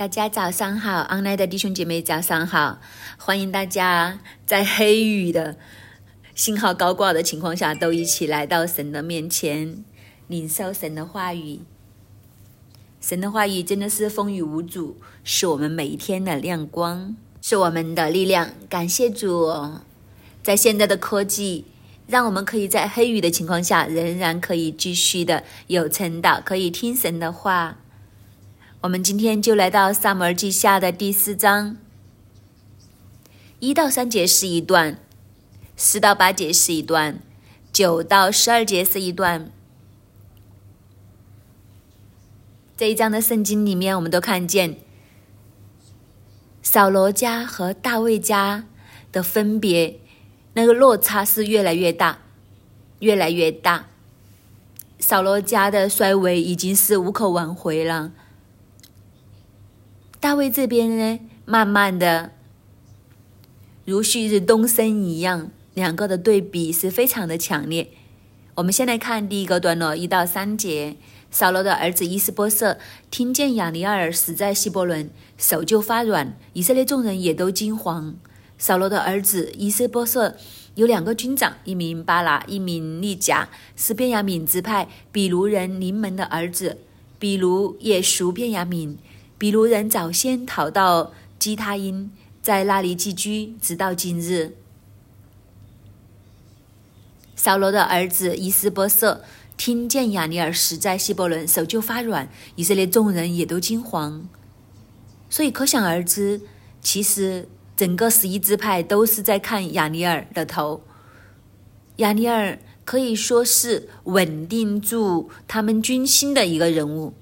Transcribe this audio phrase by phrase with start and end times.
[0.00, 2.80] 大家早上好，online 的弟兄姐妹早上好，
[3.18, 5.58] 欢迎大家在黑雨的
[6.34, 9.84] 信号高挂的情况下，都一起来到神的面前，
[10.26, 11.60] 领受神的话语。
[12.98, 18.48] 神的话语真的是风雨无阻，是我们每一天的亮光，是我们的力量。
[18.70, 19.52] 感谢主，
[20.42, 21.66] 在现在的科技。
[22.06, 27.76] 让我们可以在黑雨的情况下，仍然可以继续的有成祷，可以听神的话。
[28.82, 31.76] 我们今天就来到萨摩尔记下的第四章，
[33.58, 34.98] 一到三节是一段，
[35.76, 37.20] 四到八节是一段，
[37.70, 39.52] 九到十二节是一段。
[42.74, 44.78] 这一章的圣经里面，我们都看见
[46.62, 48.64] 扫罗家和大卫家
[49.12, 50.00] 的分别。
[50.54, 52.20] 那个落差是越来越大，
[53.00, 53.88] 越来越大。
[54.98, 58.12] 扫罗家的衰微已经是无可挽回了。
[60.20, 62.32] 大卫这边呢，慢慢的
[63.86, 67.88] 如旭日东升一样，两个的对比是非常的强烈。
[68.56, 70.96] 我们先来看第一个段落，一到三节。
[71.30, 72.76] 扫罗的儿子伊斯波瑟
[73.10, 78.14] 听见亚尼尔死在希伯伦，手就发软，以色列众人也都惊慌。
[78.58, 80.36] 扫罗的儿子伊斯波瑟
[80.74, 86.76] 有两个军长，一名巴拉，一名利甲，是便雅敏支派比卢人临门的儿子。
[87.18, 88.98] 比卢也属便雅敏。
[89.40, 94.54] 比卢人早先逃到基他因，在那里寄居，直到今日。
[97.34, 99.24] 扫罗的儿子伊斯波瑟
[99.56, 104.28] 听见亚尼尔死在希伯伦，手就发软，以色列众人也都惊慌。
[105.30, 106.42] 所以可想而知，
[106.82, 107.48] 其实。
[107.76, 110.82] 整个十一支派都是在看亚尼尔的头，
[111.96, 117.14] 亚尼尔可以说是稳定住他们军心的一个人物。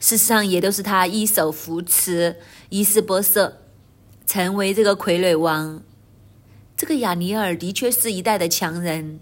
[0.00, 2.36] 事实上，也都是他一手扶持
[2.70, 3.58] 伊斯波瑟
[4.26, 5.82] 成为这个傀儡王。
[6.76, 9.20] 这个亚尼尔的确是一代的强人，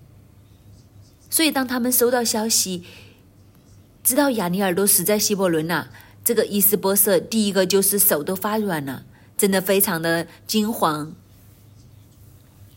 [1.29, 2.85] 所以当他们收到消息，
[4.03, 5.91] 知道亚尼尔都死在希伯伦了，
[6.25, 9.05] 这个伊斯波瑟第一个就是手都发软了。
[9.37, 11.15] 真的非常的惊慌，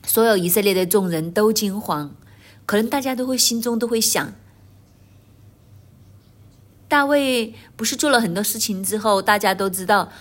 [0.05, 2.15] 所有以色列的众人都惊慌，
[2.67, 4.35] 可能大家都会心中都会想：
[6.91, 10.11] 大卫不是做了很多事情之后，大家都知道，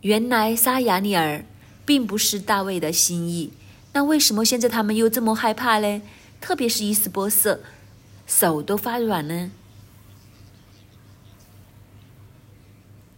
[0.00, 1.44] 原来杀亚尼尔
[1.86, 3.52] 并不是大卫的心意，
[3.92, 6.02] 那为什么现在他们又这么害怕呢？
[6.40, 7.60] 特别是伊斯波瑟，
[8.26, 9.52] 手都发软呢？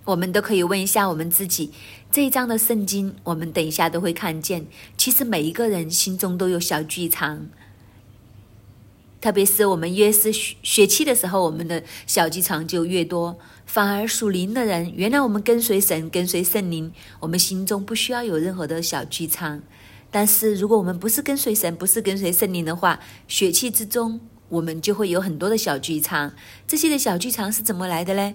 [0.04, 1.72] 我们都可以问一下我们自己，
[2.12, 4.66] 这一章的圣经，我们等一下都会看见。
[4.98, 7.46] 其实每一个人心中都有小剧场，
[9.20, 13.38] 特别是我们越是血气的时候，我们的小剧场就越多。
[13.64, 19.62] 反而属灵的人，原来我们跟随神、跟随圣灵，我们心中不需要有任何的小剧场。
[20.10, 26.32] 但是如果我们不是跟随神、不是跟随圣灵的话，血气之中，我们就会有很多的小剧场。
[26.66, 28.34] 这些的小剧场是怎么来的呢？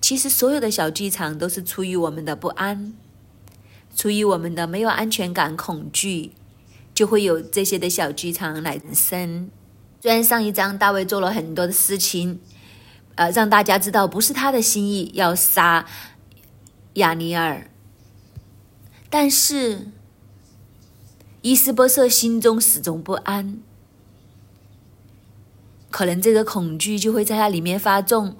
[0.00, 2.92] 其实，所有的小剧场都是出于我们的不安，
[3.94, 6.32] 出于我们的没有安全感、恐惧，
[6.92, 9.48] 就会有这些的小剧场来生。
[10.02, 12.40] 虽然上一章大卫做了很多的事情，
[13.14, 15.86] 呃，让大家知道不是他的心意要杀
[16.94, 17.70] 亚尼尔，
[19.08, 19.92] 但是
[21.42, 23.58] 伊斯波瑟心中始终不安，
[25.88, 28.36] 可能这个恐惧就会在他里面发重。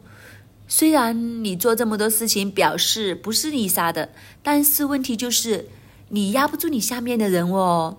[0.66, 4.08] 虽然你做这么多事情，表示不是你杀的，
[4.42, 5.68] 但是问题就是
[6.08, 7.98] 你压不住你下面的人哦，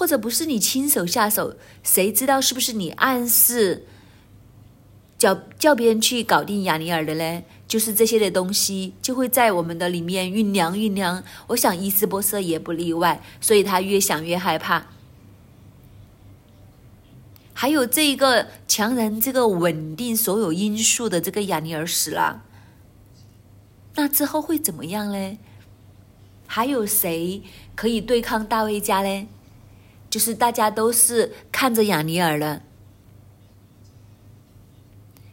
[0.00, 3.84] 或者不是你亲手下手，谁知道是不是你暗示
[5.18, 7.44] 叫叫别人去搞定亚尼尔的嘞？
[7.68, 11.22] 就是这些的东西就会在我们的里面酝酿酝酿。
[11.48, 14.86] 我想伊斯波瑟也不例外，所以他越想越害怕。
[17.52, 22.44] 还有这一个强人，这个稳定所有因素的这个亚尼尔死了，
[23.96, 25.36] 那之后会怎么样呢？
[26.46, 27.42] 还有谁
[27.76, 29.28] 可以对抗大卫家呢？
[30.10, 32.62] 就是大家都是看着亚尼尔的，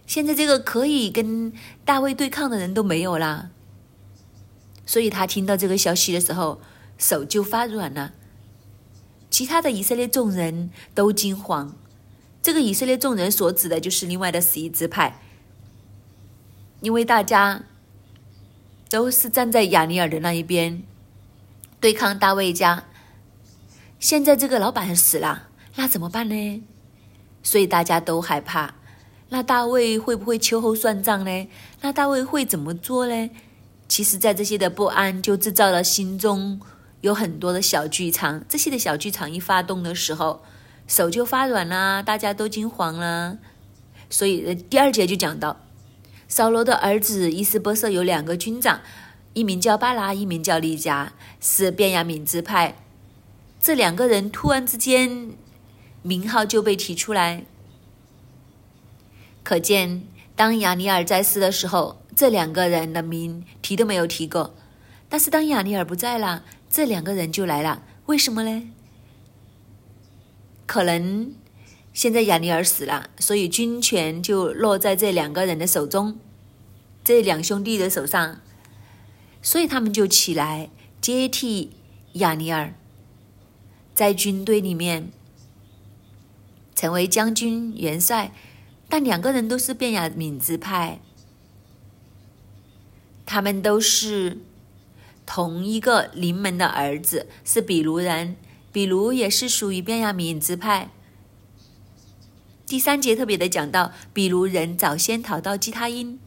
[0.06, 1.52] 现在这个可以跟
[1.84, 3.50] 大卫对抗的人都没有啦，
[4.86, 6.62] 所以他听到这个消息的时候，
[7.00, 8.14] 手就发软了。
[9.32, 11.76] 其他的以色列众人都惊慌。
[12.44, 15.20] 这个以色列众人所指的就是另外的十一支派，
[16.82, 17.64] 因为大家
[18.90, 20.84] 都是站在亚尼尔的那一边，
[21.80, 22.86] 对抗大卫家。
[24.00, 26.64] 现在这个老板死了，那怎么办呢？
[27.42, 28.76] 所以大家都害怕。
[29.30, 31.48] 那大卫会不会秋后算账呢？
[31.82, 33.30] 那大卫会怎么做呢？
[33.88, 36.60] 其实，在这些的不安，就制造了心中
[37.02, 38.44] 有很多的小剧场。
[38.48, 40.44] 这些的小剧场一发动的时候，
[40.88, 43.38] 手就发软啦，大家都惊慌啦。
[44.10, 45.62] 所以第二节就讲到，
[46.28, 48.82] 扫罗的儿子伊斯波瑟有两个军长，
[49.34, 52.76] 一名叫巴拉，一名叫利加，是便雅悯支派。
[53.60, 55.32] 这两个人突然之间
[56.02, 57.46] 名号就被提出来，
[59.44, 60.04] 可见
[60.36, 64.56] 当亚尼尔在世的时候，这两个人的名提都没有提过。
[65.10, 67.84] 但是当亚尼尔不在了，这两个人就来了。
[68.08, 68.70] 为什么呢？
[70.66, 71.34] 可能。
[71.94, 76.20] 现在亚尼尔死了，所以军权就落在这两个人的手中，
[77.04, 78.40] 这两兄弟的手上，
[79.42, 80.70] 所以他们就起来
[81.02, 81.72] 接替
[82.14, 82.76] 亚尼尔，
[83.98, 85.10] 在军队里面
[86.76, 88.32] 成为将军元帅。
[88.88, 91.00] 但两个人都是便雅敏之派，
[93.26, 94.38] 他们都是
[95.26, 98.36] 同一个临门的儿子，是比卢人，
[98.72, 100.92] 比卢也是属于便雅敏之派。
[102.68, 106.20] 第三节特别的讲到，比如人早先逃到基他因，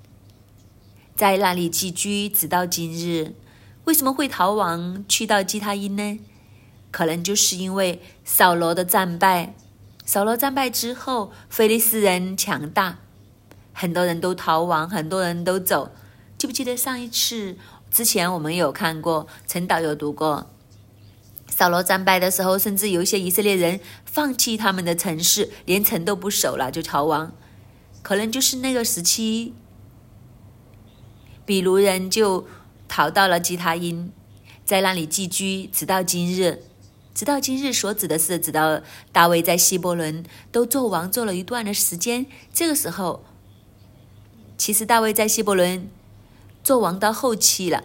[1.14, 3.36] 在那里寄居，直到今日。
[3.84, 6.18] 为什么会逃亡去到基他因呢？
[6.90, 9.54] 可能就是因为扫罗的战败。
[10.04, 12.98] 扫罗战败之后，菲利斯人强大，
[13.72, 15.92] 很多人都逃亡，很多人都走。
[16.36, 17.56] 记不记得上一次
[17.90, 20.50] 之前我们有看过，陈导有读过。
[21.48, 27.32] 扫罗战败的时候，甚至有一些以色列人放弃他们的城市，连城都不守了，就逃亡。
[28.02, 29.52] 可能就是那个时期，
[31.44, 32.46] 比如人就
[32.88, 34.10] 逃到了基他因，
[34.64, 36.62] 在那里寄居，直到今日。
[37.14, 38.80] 直到今日所指的是，直到
[39.12, 42.26] 大卫在希伯伦都做王做了一段的时间。
[42.52, 43.24] 这个时候，
[44.56, 45.88] 其实大卫在希伯伦
[46.62, 47.84] 做王到后期了。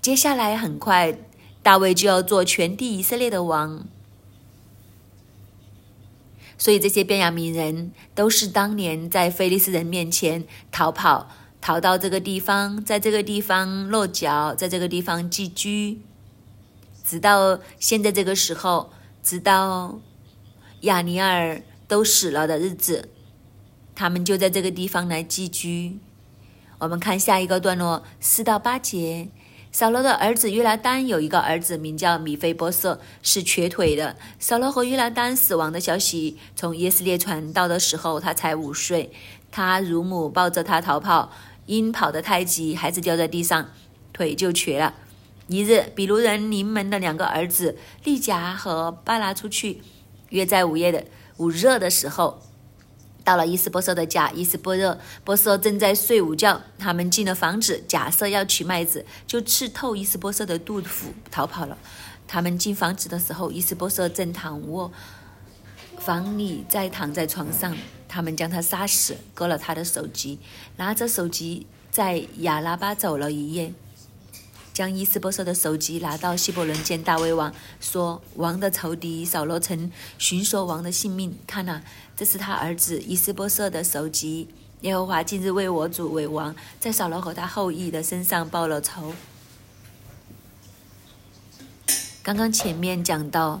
[0.00, 1.18] 接下来很快。
[1.64, 3.86] 大卫就要做全地以色列的王，
[6.58, 11.28] 所以这些便雅悯人都是当年在菲利斯人面前逃跑，
[11.60, 16.00] 逃到这个地方，在这个地方落脚，在这个地方寄居，
[17.04, 20.00] 直到现在这个时候，直到
[20.82, 23.08] 亚尼尔都死了的日子，
[23.94, 25.98] 他们就在这个地方来寄居。
[26.78, 29.28] 我们看下一个段落，四到八节。
[29.70, 34.16] 扫罗的儿子约拿丹有一个儿子名叫米菲波瑟，是瘸腿的。
[34.38, 39.10] 扫罗和约拿丹死亡的消息从耶斯列传到的时候，他才五岁。
[39.50, 41.30] 他乳母抱着他逃跑，
[41.64, 43.70] 因跑得太急，孩子掉在地上，
[44.12, 44.94] 腿就瘸了。
[45.52, 49.82] 一日，比卢人临门的两个儿子利甲和巴拉出去，
[50.30, 51.04] 约在午夜的
[51.36, 52.40] 午热的时候。
[53.22, 56.62] 到了伊斯波瑟的家，伊斯波热波瑟正在睡午觉。
[56.78, 61.76] 他们进了房子，假设要取麦子，就刺透伊斯波瑟的肚腹，逃跑了。
[62.26, 64.90] 他们进房子的时候，伊斯波瑟正躺卧，
[65.98, 67.76] 房里在躺在床上。
[68.08, 70.38] 他们将他杀死，割了他的首级，
[70.76, 73.72] 拿着首级在亚拉巴走了一夜。
[74.72, 81.82] 将伊斯波瑟的首级拿到希伯伦见大卫王，说：“王的仇敌扫罗城寻索王的性命，看呐，
[82.16, 84.48] 这是他儿子伊斯波瑟的首级。
[84.80, 89.12] 耶和华今日为我主为王，在扫罗和他后裔的身上报了仇。”
[92.22, 93.60] 刚刚前面讲到，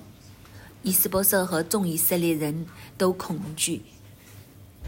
[0.82, 2.66] 伊斯波瑟和众以色列人
[2.96, 3.82] 都恐惧，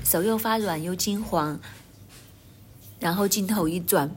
[0.02, 1.60] 手又发软又惊慌，
[2.98, 4.16] 然后镜头一转。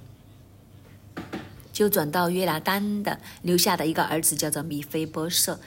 [1.77, 5.59] 就转到约拿丹的留下的一个儿子，叫做米菲波瑟。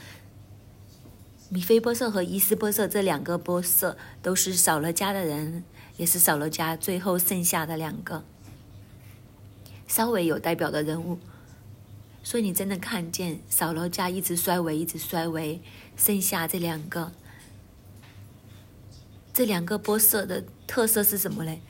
[1.47, 5.63] 米菲波瑟和伊斯波瑟这两个波瑟都是扫罗家的人，
[5.95, 8.25] 也是扫罗家最后剩下的两个
[9.87, 11.17] 稍微有代表的人物。
[12.21, 15.61] 所以你真的看见扫罗家一直衰微，一直衰微，
[15.95, 17.13] 剩下这两个，
[19.31, 21.61] 这两个波瑟的特色是什么嘞？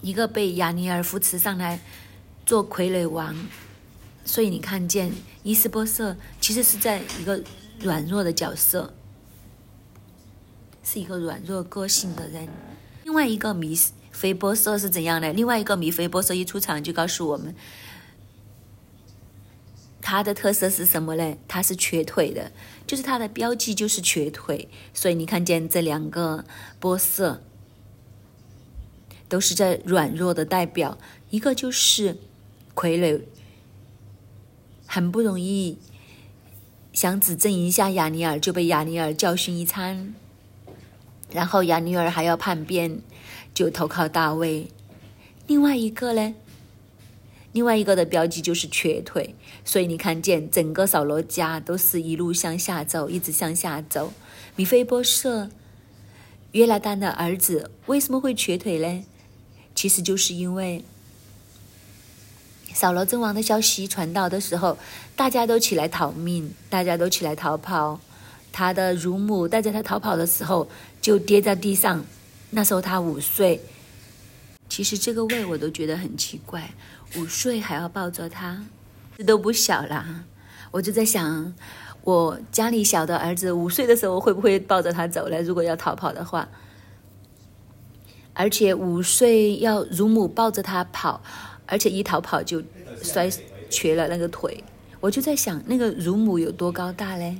[0.00, 1.80] 一个被亚尼尔扶持上来
[2.46, 3.34] 做傀儡王，
[4.24, 5.12] 所以你看见
[5.42, 7.42] 伊斯波瑟其实是在一个
[7.80, 8.94] 软弱的角色，
[10.84, 12.48] 是一个软弱个性的人。
[13.02, 13.76] 另外一个米
[14.12, 15.32] 菲波瑟是怎样的？
[15.32, 17.54] 另外一个米菲波瑟一出场就告诉我们，
[20.00, 21.36] 他的特色是什么呢？
[21.48, 22.52] 他是瘸腿的，
[22.86, 24.68] 就是他的标记就是瘸腿。
[24.94, 26.44] 所以你看见这两个
[26.78, 27.42] 波瑟。
[29.28, 30.98] 都是在软弱的代表，
[31.30, 32.16] 一个就是
[32.74, 33.22] 傀儡，
[34.86, 35.78] 很不容易
[36.92, 40.14] 想指证一下亚尼尔，就被亚尼尔教训一餐，
[41.30, 43.00] 然后亚尼尔还要叛变，
[43.52, 44.68] 就投靠大卫。
[45.46, 46.34] 另外一个呢，
[47.52, 54.12] 另外一个的标记就是瘸腿，所以你看见整个扫罗家都是一路向下走，一直向下走。
[54.56, 55.50] 米菲波设
[56.52, 59.04] 约拿丹的儿子为什么会瘸腿呢？
[59.78, 60.82] 其实就是因为
[62.74, 64.76] 扫罗阵亡的消息传到的时候，
[65.14, 68.00] 大家都起来逃命，大家都起来逃跑。
[68.50, 70.68] 他的乳母带着他逃跑的时候，
[71.00, 72.04] 就跌在地上。
[72.50, 73.60] 那时候他五岁。
[74.68, 76.74] 其实这个位我都觉得很奇怪，
[77.14, 78.60] 五岁还要抱着他，
[79.16, 80.24] 这都不小啦。
[80.72, 81.54] 我就在想，
[82.02, 85.40] 我家里小的儿子五岁的时候会不会抱着他走了？
[85.40, 86.48] 如果要逃跑的话，
[88.38, 91.20] 而且五岁要乳母抱着他跑，
[91.66, 92.62] 而且一逃跑就
[93.02, 93.28] 摔
[93.68, 94.62] 瘸了那个腿。
[95.00, 97.38] 我就在想，那个乳母有多高大嘞？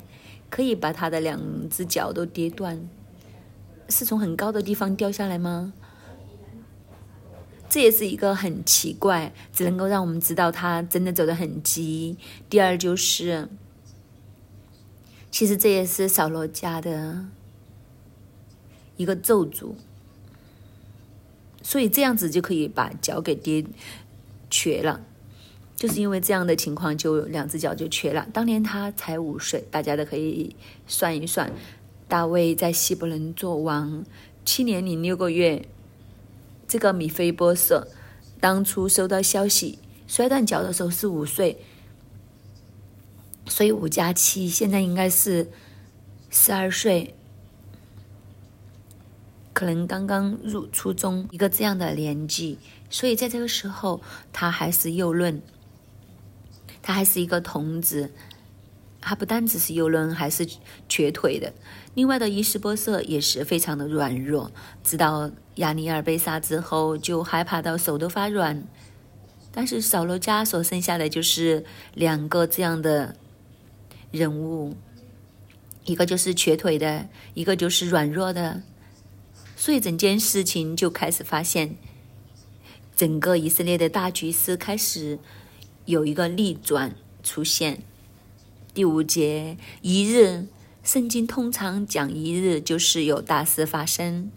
[0.50, 1.40] 可以把他的两
[1.70, 2.80] 只脚都跌断？
[3.88, 5.72] 是从很高的地方掉下来吗？
[7.68, 12.18] 这也是一个很奇怪，只能够让我们知道他真的走得很急。
[12.50, 13.48] 第二就是，
[15.30, 17.26] 其实这也是扫罗家的
[18.96, 19.74] 一个咒诅，
[21.68, 23.62] 所以这样子就可以把脚给跌
[24.48, 25.02] 瘸了，
[25.76, 28.26] 就是因为这样的情况，就两只脚就瘸了。
[28.32, 30.56] 当年他才五岁，大家都可以
[30.86, 31.52] 算一算，
[32.08, 34.02] 大卫在希伯伦做王
[34.46, 35.68] 七年零六个月。
[36.66, 37.86] 这个米菲波瑟
[38.40, 41.58] 当初收到消息摔断脚的时候是五岁，
[43.46, 45.50] 所以五加七现在应该是
[46.30, 47.14] 十二岁，
[49.58, 54.00] 可能刚刚入初中一个这样的年纪，所以在这个时候
[54.32, 55.42] 他还是幼嫩，
[56.80, 58.12] 他还是一个童子。
[59.00, 60.48] 他不单只是幼嫩，还是
[60.88, 61.52] 瘸腿的。
[61.94, 64.52] 另外的伊斯波瑟也是非常的软弱，
[64.84, 68.62] 直到亚尼尔被杀之后，就害怕到手都发软。
[69.50, 73.16] 但是扫罗家所剩下的就是两个这样的
[74.12, 74.76] 人物，
[75.84, 78.62] 一个就是瘸腿的，一个就是软弱的。
[79.58, 81.74] 所以整件事情就开始发现，
[82.94, 85.18] 整个以色列的大局势开始
[85.84, 87.82] 有一个逆转出现。
[88.72, 90.46] 第五节，一日，
[90.84, 94.30] 圣经通常讲一日就是有大事发生。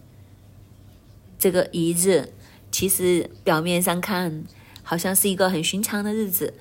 [1.37, 2.33] 这个一日，
[2.71, 4.43] 其实表面上看
[4.81, 6.55] 好像是一个很寻常的日子，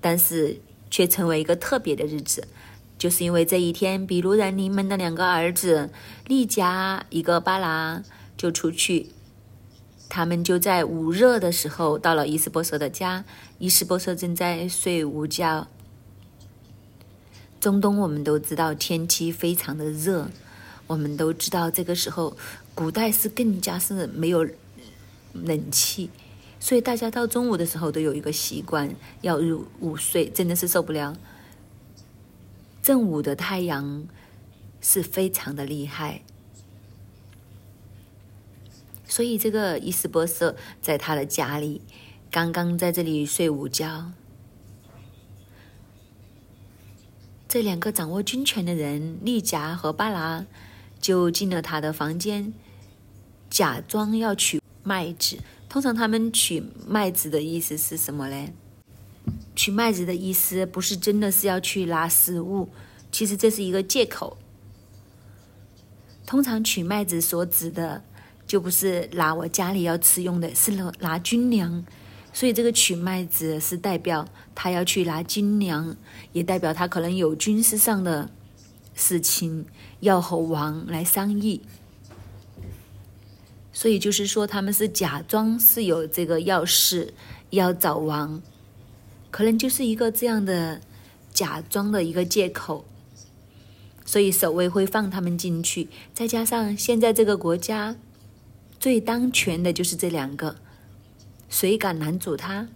[0.00, 2.46] 但是却成为一个特别的日子，
[3.02, 5.90] 就是因为这一天，比如人临门的两个儿子
[6.28, 8.00] 利甲一个巴拉
[8.36, 9.08] 就出去，
[10.08, 13.24] 他们就在午热的时候到了伊斯波瑟的家，
[13.58, 15.66] 伊斯波瑟正在睡午觉。
[17.58, 20.28] 中东我们都知道天气非常的热，
[20.86, 22.36] 我们都知道这个时候
[22.72, 24.46] 古代是更加是没有
[25.32, 26.08] 冷气，
[26.60, 31.16] 所以大家到中午的时候都有一个习惯要入午睡，真的是受不了。
[32.82, 34.08] 正午的太阳
[34.80, 36.22] 是非常的厉害，
[39.06, 41.80] 所以这个伊斯波瑟在他的家里
[42.28, 44.10] 刚刚在这里睡午觉。
[47.46, 50.46] 这两个掌握军权的人，利甲和巴拉，
[50.98, 52.52] 就进了他的房间，
[53.48, 55.38] 假装要取麦子。
[55.68, 58.52] 通常他们取麦子的意思是什么嘞？
[59.54, 62.68] 取麦子的意思不是真的是要去拿食物，
[63.10, 64.36] 其实这是一个借口。
[66.26, 68.02] 通常取麦子所指的，
[68.46, 71.84] 就不是拿我家里要吃用的，是拿军粮。
[72.32, 75.94] 所以这个取麦子是代表他要去拿军粮，
[76.32, 78.30] 也代表他可能有军事上的
[78.94, 79.66] 事情
[80.00, 81.60] 要和王来商议。
[83.74, 87.12] 所以就是说他们是假装是有这个要事
[87.50, 88.40] 要找王，
[89.32, 90.80] 可能就是一个这样的
[91.34, 92.84] 假装的一个借口。
[94.04, 97.96] 所以守卫会放他们进去，再加上现在这个国家
[98.78, 100.56] 最当权的就是这两个。
[101.48, 102.68] 谁敢拦阻他？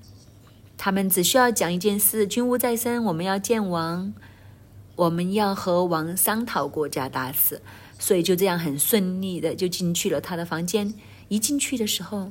[0.79, 4.15] 他们只需要讲一件事：军务在身，我们要见王，
[4.95, 7.61] 我们要和王商讨国家大事。
[7.99, 10.95] 所以就这样很顺利的就进去了他的房间。
[11.29, 12.31] 一进去的时候，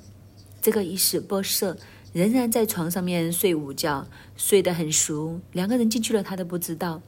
[0.61, 1.77] 这个伊斯波瑟
[2.15, 4.07] 仍然在床上面睡午觉，
[4.37, 5.41] 睡得很熟。
[5.51, 7.01] 两个人进去了，他都不知道。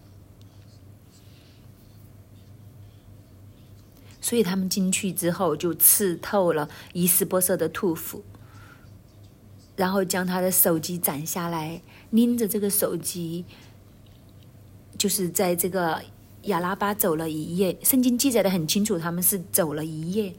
[4.19, 8.21] 所以他们进去之后，就刺透了伊斯波瑟的兔腹。
[9.77, 13.45] 然后将他的手机斩下来，拎着这个手机，
[14.97, 16.03] 就是在这个
[16.41, 17.79] 亚拉巴走了一夜。
[17.81, 20.35] 圣经记载的很清楚，他们是走了一夜。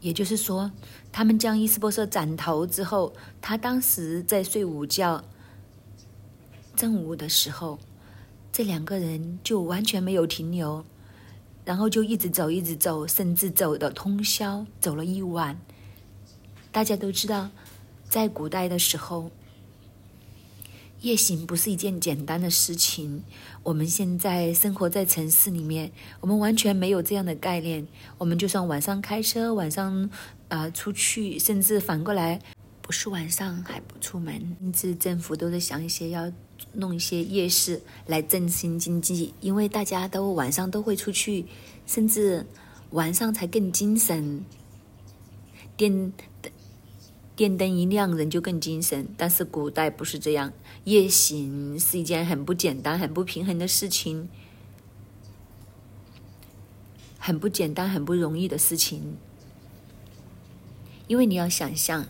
[0.00, 0.70] 也就是说，
[1.18, 5.24] 他们将伊斯波瑟斩头之后，他当时在睡午觉。
[6.76, 7.76] 正午的时候，
[8.52, 10.84] 这两个人就完全没有停留，
[11.64, 15.60] 然后就一直走，一直走，甚至走的通宵，走了一晚。
[16.70, 17.50] 大家都知道，
[18.08, 19.32] 在古代的时候。
[21.00, 23.24] 夜行不是一件简单的事情。
[23.62, 27.86] 我们现在生活在城市里面，我们完全没有这样的概念。
[28.16, 30.08] 我们就算晚上开车，晚上
[30.48, 32.40] 呃出去，甚至反过来，
[32.80, 34.56] 不是晚上还不出门。
[34.60, 36.32] 甚至政府都在想一些要
[36.72, 41.46] 弄一些夜市来振兴经济，因为大家都晚上都会出去，
[41.86, 42.46] 甚至
[42.90, 44.44] 晚上才更精神。
[45.76, 46.12] 电
[47.38, 49.06] 电灯一亮，人就更精神。
[49.16, 50.52] 但是古代不是这样，
[50.82, 54.28] 夜行是一件很不简单、很不平衡的事情，
[57.16, 59.16] 很不简单、很不容易的事情。
[61.06, 62.06] 因为你要想象，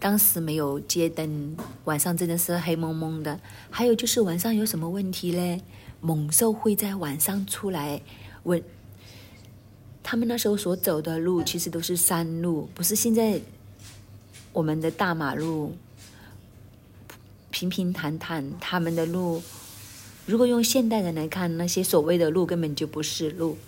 [0.00, 1.54] 当时没有街灯，
[1.84, 3.38] 晚上真的是黑蒙蒙的。
[3.68, 5.60] 还有就是晚上有什么问题嘞？
[6.00, 8.00] 猛兽会在晚上出来。
[8.44, 8.62] 问
[10.02, 13.42] 他们那时候所走的路，其实都是山路，不是现在。
[14.54, 15.74] 我们的大马路
[17.50, 19.42] 平平坦坦，他们的路，
[20.26, 23.58] 如果用现代人来看，那些所谓的路根本就不是路。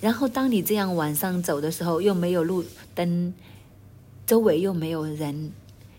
[0.00, 2.64] 然后，当你这样晚上走的时候，又没有路
[2.94, 3.34] 灯，
[4.24, 5.50] 周围又没有人，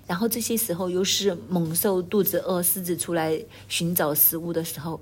[0.08, 3.38] 然后这些时候又是猛兽肚子饿，狮子出来
[3.68, 5.02] 寻找食物的时候，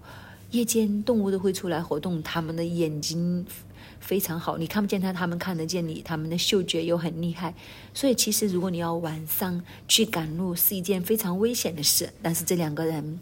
[0.49, 3.45] 夜间动物都会出来活动，他们的眼睛。
[3.99, 7.53] 非常好，你看不见他，他们看得见你，他们的嗅觉又很厉害，
[7.93, 12.13] 所以其实如果你要晚上去赶路，是一件非常危险的事。
[12.21, 13.19] 但是这两个人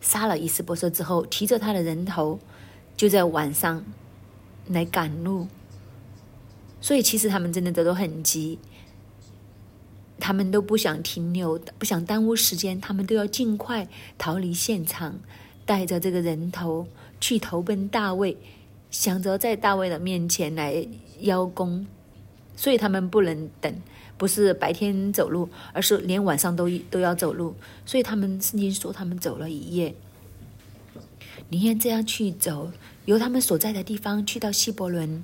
[0.00, 2.38] 杀了伊斯伯瑟之后，提着他的人头，
[2.96, 3.84] 就在晚上
[4.68, 5.48] 来赶路，
[6.80, 8.58] 所以其实他们真的都很急，
[10.20, 15.18] 他们都不想停留，不想耽误时间，他们都要尽快逃离现场，
[15.64, 16.86] 带着这个人头
[17.20, 18.36] 去投奔大卫。
[18.90, 20.86] 想着在大卫的面前来
[21.20, 21.86] 邀功，
[22.56, 23.74] 所以他们不能等，
[24.16, 27.54] 不是白天走路，而是连晚上都都要走路。
[27.84, 29.94] 所以他们圣经说他们走了一夜，
[31.50, 32.70] 宁愿这样去走，
[33.04, 35.22] 由他们所在的地方去到希伯伦，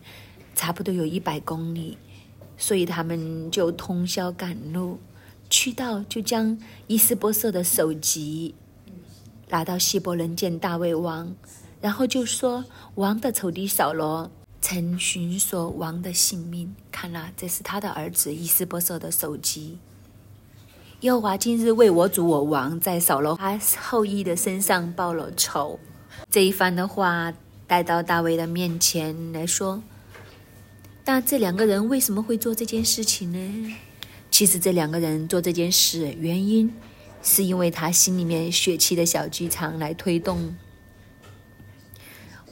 [0.54, 1.96] 差不多有一百公里，
[2.58, 4.98] 所以他们就通宵赶路，
[5.48, 8.54] 去到就将伊斯波瑟的首级
[9.48, 11.34] 拿到希伯伦见大卫王。
[11.82, 12.64] 然后就说
[12.94, 19.78] 王的仇敌扫罗曾寻索王的性命，看了，这是他的儿子伊斯波瑟的首级。
[21.00, 25.80] 耶和华今日为我主我王在扫罗他后裔的身上报了仇。
[26.30, 27.34] 这一番的话
[27.66, 29.82] 带到大卫的面前来说，
[31.04, 33.76] 那这两个人为什么会做这件事情呢？
[34.30, 36.72] 其实这两个人做这件事原因，
[37.24, 40.54] 是因为他心里面血气的小剧场来推动。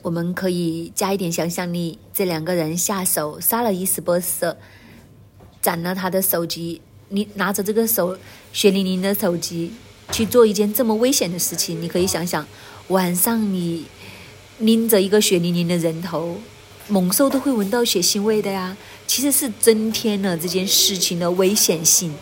[0.02, 4.56] 我们可以加一点想象力，这两个人下手杀了伊斯波瑟，
[5.60, 6.80] 斩了他的首级。
[7.08, 8.16] 你拿着这个手
[8.52, 9.72] 血淋淋的手机
[10.10, 12.46] 去做一件这么危险的事情，你可以想想，
[12.88, 13.84] 晚上你
[14.58, 16.38] 拎着一个血淋淋的人头，
[16.88, 18.76] 猛兽都会闻到血腥味的呀。
[19.06, 22.14] 其实是增添了这件事情的危险性。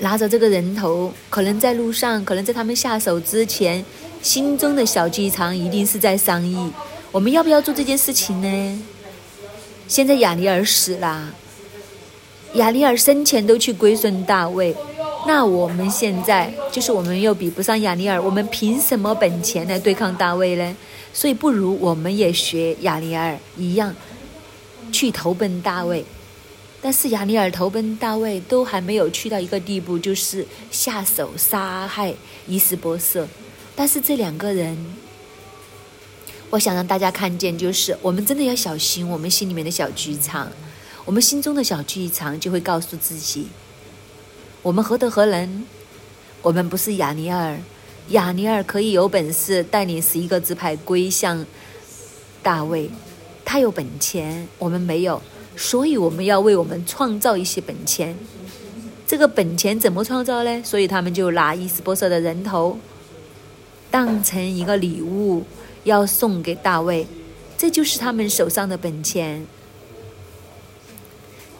[0.00, 3.84] 拿着这个人头，可能在路上，可能在他们下手之前。
[4.22, 6.70] 心中的小剧场一定是在商议，
[7.10, 8.82] 我们要不要做这件事情呢？
[9.88, 11.34] 现在亚尼尔死了，
[12.54, 14.74] 亚尼尔生前都去归顺大卫，
[15.26, 20.76] 那我们现在就是我们又比不上亚尼尔，我们凭什么本钱来对抗大卫呢？
[21.12, 23.94] 所以不如我们也学亚尼尔一样，
[24.92, 26.04] 去投奔大卫。
[26.80, 32.14] 但是亚尼尔投奔大卫都还没有去到一个地步，就是下手杀害
[32.46, 33.26] 伊斯波瑟。
[33.74, 34.76] 但是这两个人，
[36.50, 40.52] 我想让大家看见，就是我们真的要小心我们心里面的小剧场，
[41.04, 43.48] 我们心中的小剧场就会告诉自己：
[44.60, 45.64] 我们何德何能？
[46.42, 47.58] 我们不是亚尼尔，
[48.08, 51.46] 亚尼尔可以有本事带领十一个支派归向
[52.42, 52.90] 大卫，
[53.44, 55.22] 他有本钱，我们没有，
[55.56, 58.16] 所以我们要为我们创造一些本钱。
[59.06, 60.62] 这个本钱怎么创造呢？
[60.64, 62.78] 所以他们就拿伊斯波瑟的人头。
[63.92, 65.44] 当成一个礼物
[65.84, 67.06] 要送给大卫，
[67.58, 69.46] 这就是他们手上的本钱。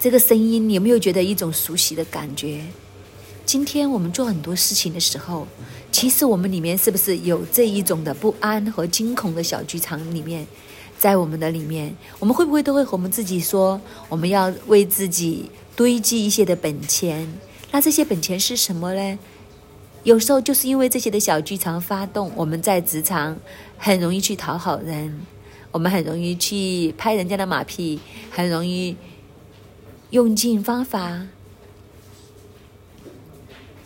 [0.00, 2.64] 这个声音，你有没有觉得一种熟悉的感觉？
[3.44, 5.46] 今天我们做很多事情的时候，
[5.92, 10.46] 其实我们里面是不是有这一种的不安和惊恐的小剧场里面？
[10.98, 17.30] 在我们的里面，我们会不会都会和我们自己说，我们要为自己堆积一些的本钱？
[17.72, 19.18] 那这些本钱是什么呢？
[20.04, 23.36] 有时候就是因为这些的小剧场发动，我们在职场
[23.78, 25.20] 很容易去讨好人，
[25.70, 28.96] 我们很容易去拍人家的马屁，很容易
[30.10, 31.28] 用尽方法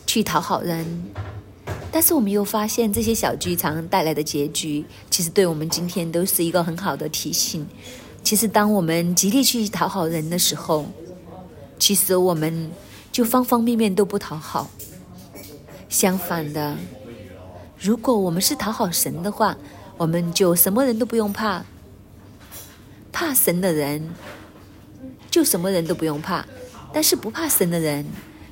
[0.06, 1.04] 去讨好人。
[1.92, 7.66] 但是我们又发现，这些小剧场带来的结局，其实对我们今天都是一个很好的提醒。
[8.22, 10.86] 其实，当我们极力去讨好人的时候，
[11.78, 12.70] 其实我们
[13.12, 14.70] 就方方面面都不讨好。
[15.96, 16.76] 相反的，
[17.80, 19.56] 如果我们是讨好神的话，
[19.96, 21.64] 我们就什么人都不用怕。
[23.10, 24.06] 怕神的人，
[25.30, 26.44] 就什么人都不用怕。
[26.92, 28.04] 但是不怕神的人，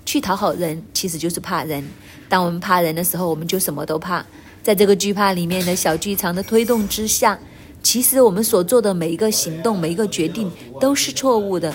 [0.06, 1.84] 去讨好人，其实就是怕人。
[2.30, 4.24] 当我们怕人的时候，我们就什么都怕。
[4.62, 7.38] 在这个惧怕里面的小剧场的推动之下，
[7.82, 11.74] 其实我们所做的每一个行动、每一个决定都是错误的。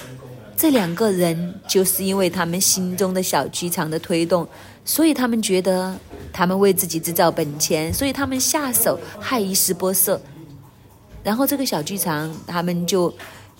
[0.58, 4.46] 这两个人就是因为他们心中的小剧场的推动，
[4.84, 5.96] 所以他们觉得
[6.34, 10.20] 他们为自己制造本钱，所以他们下手害伊斯波瑟。
[11.24, 13.14] 然后这个小剧场，他们就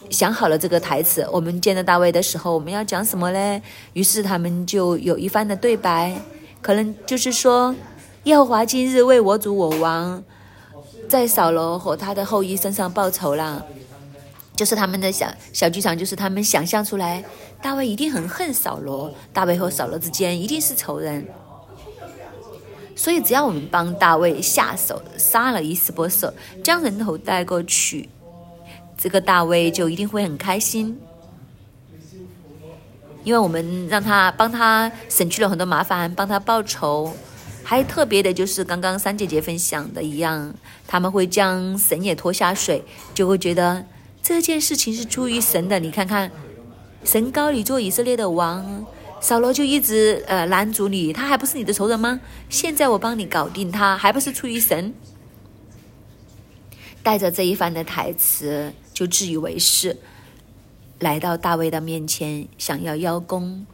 [0.10, 3.62] 想好了这个台词：我们见到大卫的时候，我们要讲什么嘞？
[3.94, 6.20] 于是他们就有一番的对白，
[6.62, 7.76] 可能就是说：
[8.24, 10.24] 耶和华今日为我主我王，
[11.08, 13.66] 在扫罗和他的后裔身上报仇了。
[14.56, 17.24] 就是他们的小小剧场，就是他们想象出来，
[17.62, 21.28] 大卫一定很恨扫罗，大卫和扫罗之间一定是仇人，
[22.96, 28.08] 所以只要我们帮大卫下手杀了伊斯波瑟，将人头带过去，
[28.98, 30.98] 这个大卫就一定会很开心，
[33.24, 37.14] 因为我们让他帮他省去了很多麻烦，帮他报仇，
[37.64, 40.54] 还特别的就是刚刚三姐姐分享的一样，
[40.88, 43.86] 他们会将神也拖下水，就会觉得。
[44.22, 46.30] 这件事情是出于神的，你看看，
[47.10, 48.86] 神高你做以色列的王，
[49.20, 52.22] 扫罗就一直呃拦阻你，他还不是你的仇人吗？
[52.50, 54.94] 现在我帮你搞定他，还不是出于神？
[57.02, 59.98] 带着这一番的台词，就自以为是，
[61.00, 63.66] 来到大卫的面前，想要邀功，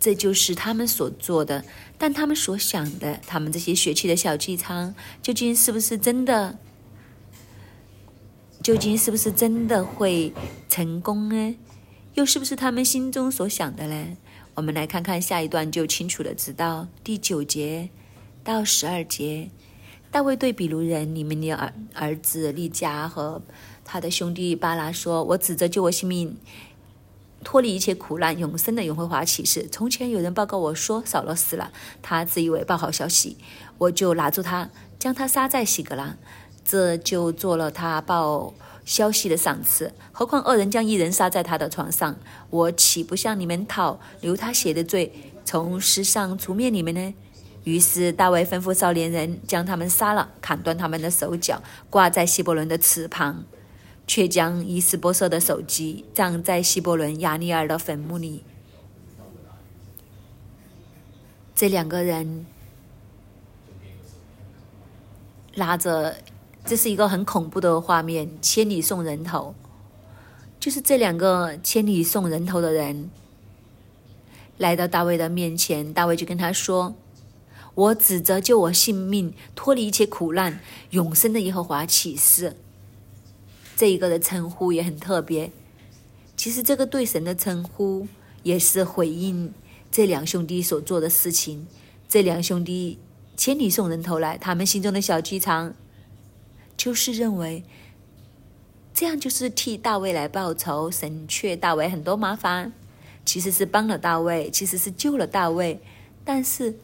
[0.00, 1.66] 这就是他们所做的。
[1.98, 6.56] 但他们所想的，他们这些血气的小剧场，究竟是不是真的？
[8.62, 10.32] 究竟是不是真的会
[10.70, 11.56] 成功呢？
[12.14, 14.16] 又是不是他们心中所想的呢？
[14.54, 16.86] 我们来看看下一段，就清楚的知道。
[17.02, 17.88] 第九节
[18.44, 19.50] 到十二节，
[20.12, 23.42] 大卫对比卢人，你们的儿儿子利加和
[23.84, 26.36] 他的兄弟巴拉说：“我指着救我性命、
[27.42, 29.68] 脱离一切苦难、永生的永辉华启示。
[29.72, 33.36] 从前有人报告我说扫罗死了，他自以为报好消息，
[33.78, 36.16] 我就拿住他，将他杀在喜格拉。”
[36.64, 39.92] 这就做了他报消息的赏赐。
[40.12, 42.16] 何况二人将一人杀在他的床上，
[42.50, 45.12] 我岂不向你们讨留他血的罪，
[45.44, 47.14] 从世上除灭你们呢？
[47.64, 53.44] 于是大卫吩咐少年人将他们杀了，砍断他们的手脚，挂在希伯伦的池旁，
[54.06, 58.44] 却将伊斯波瑟的首级葬在希伯伦亚尼尔的坟墓里。
[61.54, 62.44] 这两个人
[65.54, 66.16] 拉着。
[66.66, 69.54] 这是一个很恐怖的画面，千里送人头，
[70.58, 73.10] 就是这两个千里送人头的人
[74.56, 76.94] 来到大卫的面前，大卫就跟他说
[77.74, 80.58] ：“我指着救我性命、脱离一切苦难、
[80.90, 82.56] 永生的耶和华起誓。”
[83.76, 85.52] 这一个的称呼也很特别，
[86.34, 88.08] 其实这个对神的称呼
[88.42, 89.52] 也是回应
[89.92, 91.66] 这两兄弟所做的事情。
[92.08, 92.98] 这两兄弟
[93.36, 95.74] 千里送人头来，他们心中的小剧场。
[96.76, 97.64] 就是认为
[98.92, 102.72] 这样就是替大卫来报仇，省却大卫很多麻烦，
[103.24, 105.80] 其实是帮了大卫，其实是救了大卫。
[106.24, 106.76] 但是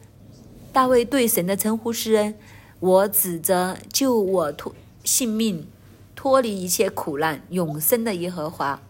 [0.73, 2.33] 大卫对神的称呼是：
[2.79, 5.67] 我指着救我脱性命、
[6.15, 8.81] 脱离一切苦难、永生的耶和华。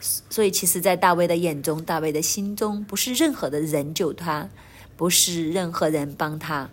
[0.00, 4.48] 所以，其实，在大卫的眼中，大卫的心中，不是任何的人救他，
[4.96, 6.70] 不是任何人帮他，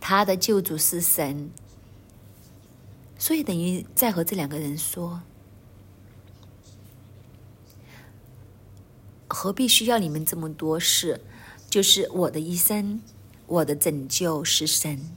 [0.00, 1.50] 他的救主是神。
[3.22, 5.22] 所以等于在和这两个人说
[9.30, 11.20] ：“何必需要你们这么多事？
[11.70, 13.00] 就是我的一生，
[13.46, 15.08] 我的拯救是神。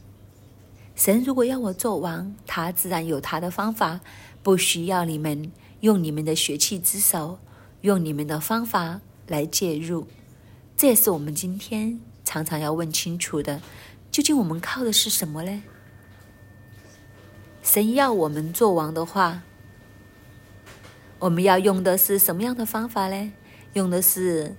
[0.96, 4.02] 神如果要我做王，他自然有他的方法，
[4.44, 7.39] 不需要你们用你们的血气之手，
[7.82, 10.06] 用你们的方法来介入。
[10.78, 13.63] 这也是我们今天常常要问清楚的：
[14.12, 15.63] 究竟我们靠的是什么呢？”
[17.65, 19.41] 神要我们做王的话，
[21.17, 23.34] 我们要用的是什么样的方法呢？
[23.73, 24.56] 用的是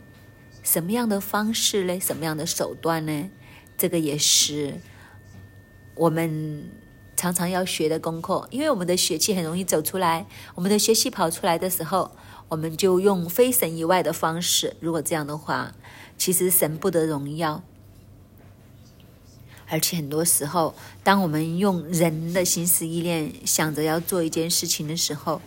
[0.65, 2.01] 什么样的方式呢？
[2.01, 3.31] 什么样的手段呢？
[3.79, 4.81] 这个也是
[5.95, 6.69] 我们
[7.17, 8.49] 常常要学的功课。
[8.51, 12.11] 因为我们的血气很容易走出来，我们的血气跑出来的时候，
[12.49, 14.77] 我们就用非神以外的方式。
[14.81, 15.73] 如果这样的话，
[16.19, 17.63] 其实神不得荣耀。
[19.69, 25.41] 而且很多时候，当我们用人的心思意念想着要做一件事情的时候，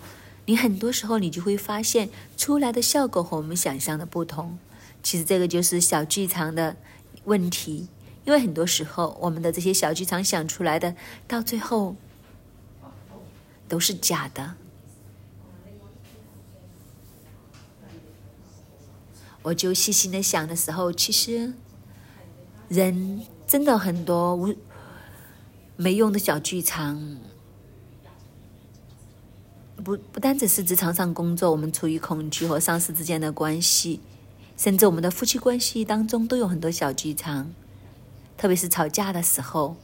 [0.45, 4.59] 你很多时候你就会发现出来的效果和我们想象的不同。
[5.01, 6.75] 其实这个就是小剧场的
[7.23, 7.87] 问题，
[8.25, 11.95] 因为很多时候我们的这些小剧场想出来的，到最后
[13.69, 14.55] 都是假的。
[19.43, 21.53] 我就细心的想的时候，其实
[22.67, 23.21] 人。
[23.49, 24.53] 真的很多无
[25.75, 27.17] 没用的小剧场，
[29.77, 34.01] 不不单只是职场上工作，我们处于恐惧和上司之间的关系，
[34.55, 37.51] 甚至我们的夫妻关系当中都有很多小剧场，
[38.37, 39.75] 特别是吵架的时候。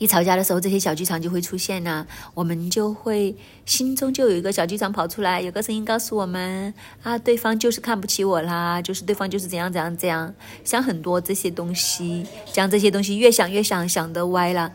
[0.00, 3.36] 一吵架的时候，这些小剧场就会出现呐，我们就会
[3.66, 10.34] 心中就有一个小剧场跑出来，有个声音告诉我们啊，对方就是看不起我啦，就是对方就是怎样怎样怎样，
[10.64, 14.72] 想很多这些东西，将这些东西越想越想，想得歪了。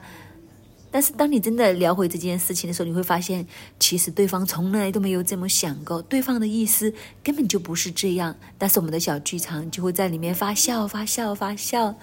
[0.92, 3.48] 但是当你真的聊回这件事情的时候，你会发现，
[3.80, 8.36] 其实对方从来都没有这么想过，对方的意思根本就不是这样。
[8.60, 11.96] 但是我们的小剧场就会在里面发酵、发酵、发酵。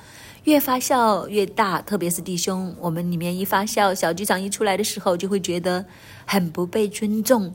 [0.44, 5.87] 越发酵越大，特别是弟兄，我们里面一发酵，小剧场一出来的时候，就会觉得
[6.26, 7.55] 很不被尊重。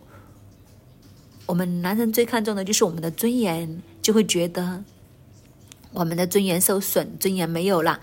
[1.45, 4.85] 我们男人最看重的就是我们的尊严，就会觉得
[5.91, 7.99] 我们的尊严受损，尊严没有了，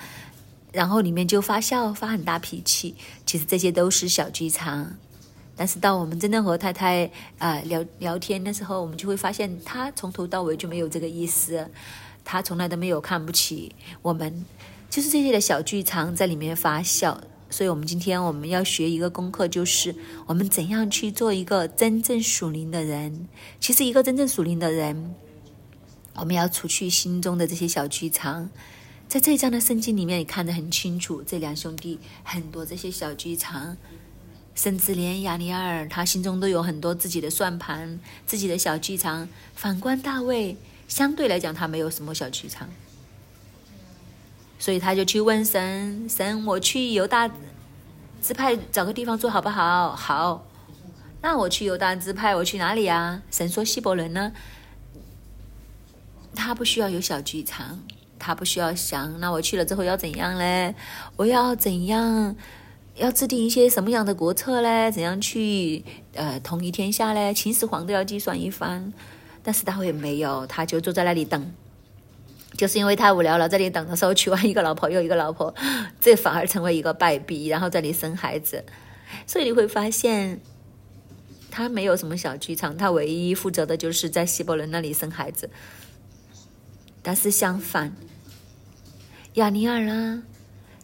[0.71, 2.95] 然后里面就发酵，发很大脾气。
[3.25, 4.99] 其实这些都是小剧场，
[5.57, 11.71] 但是到我们真的和太太啊聊聊天的时候，我们就会发现，他从头到尾就没有这个意思，
[12.23, 14.45] 他从来都没有看不起我们。
[14.95, 17.19] 就是这些的小剧场在里面发酵，
[17.51, 19.93] 所以我们今天我们要学一个功课，就是
[20.25, 23.27] 我们怎样去做一个真正属灵的人。
[23.59, 25.13] 其实一个真正属灵的人，
[26.15, 28.49] 我们要除去心中的这些小剧场。
[29.09, 33.77] 在这一章的圣经里面，你看得很清楚，这两兄弟很多这些小剧场，
[34.55, 39.29] 甚至连亚尼尔他心中都有很多自己的算盘、自己的小剧场。
[39.57, 42.69] 反观大卫，相对来讲他没有什么小剧场。
[44.59, 47.29] 所以他就去问神：“神，我去犹大
[48.23, 49.95] 支派找个地方住好不好？
[49.95, 50.47] 好，
[51.21, 54.33] 那我去犹大支派，我去哪里呀？”神说：“希伯伦呢？
[56.35, 57.81] 他不需要有小剧场，
[58.19, 60.75] 他不需要想，那我去了之后要怎样嘞？
[61.17, 62.35] 我要怎样？
[62.97, 64.91] 要制定一些什么样的国策嘞？
[64.91, 67.35] 怎样去呃统一天下嘞？
[67.35, 68.93] 秦始皇都要计算一番，
[69.43, 71.53] 但是大卫没有，他就坐在那里等。”
[72.57, 75.53] 就是因为太无聊了，在这里等的时候娶完一个老婆又一个老婆，
[76.01, 77.49] 这反而成为一个败笔。
[77.49, 78.65] 然后在里生孩子，
[79.27, 80.41] 所以你会发现，
[81.51, 85.51] 他没有什么小剧场，他唯一负责的就是在希伯伦那里生孩子。
[87.03, 87.93] 但是相反，
[89.35, 90.23] 亚尼尔啊，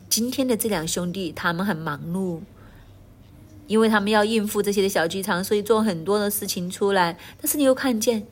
[0.09, 2.40] 今天的这两兄弟他们很忙碌，
[3.68, 7.16] 因为他们要应付这些的小剧场，所以做很多的事情出来。
[7.40, 8.26] 但是你又看见。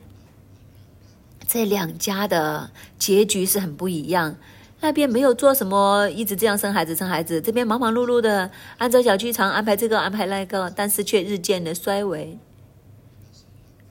[1.51, 4.35] 这两家的结局是很不一样，
[4.81, 12.37] 那边没有做什么，一直这样生孩子生孩子，这边忙忙碌碌的按照小剧场安排这个安排那个，但是却日渐的衰微。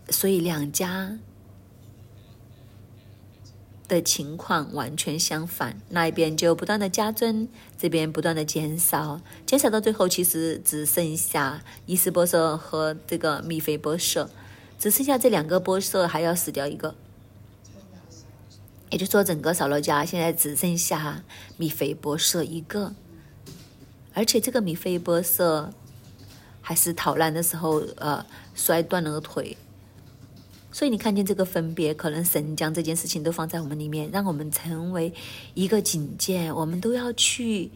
[0.09, 1.19] 所以两家
[3.89, 14.31] 的情况完全相反，那一边就不断的加增，这边不断的减少，减少到最后其实只剩下伊斯波瑟和这个米菲波瑟，
[14.79, 16.95] 只剩下这两个波瑟还要死掉一个。
[18.91, 21.23] 也就是说，整个扫罗家现在只剩下
[21.57, 22.95] 米菲波设一个，
[24.15, 25.73] 而且这个米菲波设
[26.61, 28.25] 还是逃难的时候，呃，
[28.55, 29.57] 摔断了腿。
[30.71, 35.13] 所以你看见这个分别，可能神将这件事情都放在我们里面，让我们成为
[35.55, 37.71] 一个警戒，我们都要去。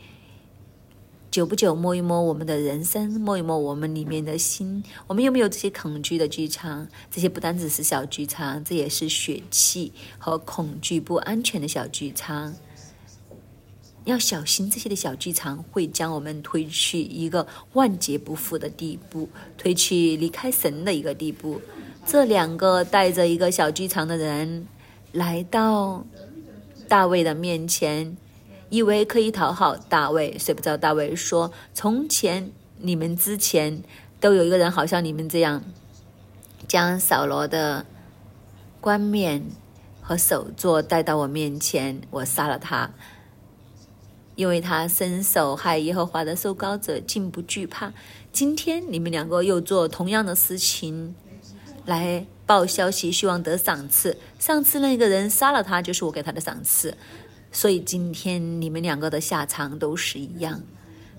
[1.33, 6.87] 久不久摸一摸我们的人生，摸一摸我们里面的心，我们有没有这些恐惧的剧场？
[7.11, 12.55] 这些不单只是小剧场，这也是血气和恐惧、不安全的小剧场。
[14.05, 21.63] 要小心这些的小剧场会将我们推去一个万劫不复的地步，推去离开神的一个地步。
[22.05, 24.67] 这两个带着一个小剧场的人
[25.13, 26.05] 来到
[26.87, 28.19] 大卫的面前。
[28.73, 33.83] 以为可以讨好大卫，谁不知道大卫说：“从前你们之前
[34.19, 35.63] 都有一个人，好像你们这样，
[36.67, 37.85] 将扫罗的
[38.81, 39.45] 冠冕
[40.01, 42.91] 和首座带到我面前，我杀了他，
[44.37, 47.93] 因为他伸手害耶和华的受膏者，竟不惧怕。
[48.33, 51.15] 今天你们两个又做同样的事情，
[51.85, 54.17] 来报消息，希望得赏赐。
[54.39, 56.97] 上次那个人杀了他，就是我给他的赏赐。
[57.53, 60.63] 所以今天你们两个的下场都是一样，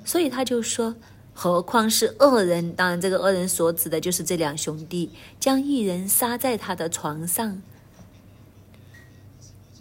[0.04, 0.96] 所以他就说，
[1.32, 2.74] 何况是恶人？
[2.74, 7.62] 当然，这个恶人所指的就是这两兄弟，将一人杀在他的床上。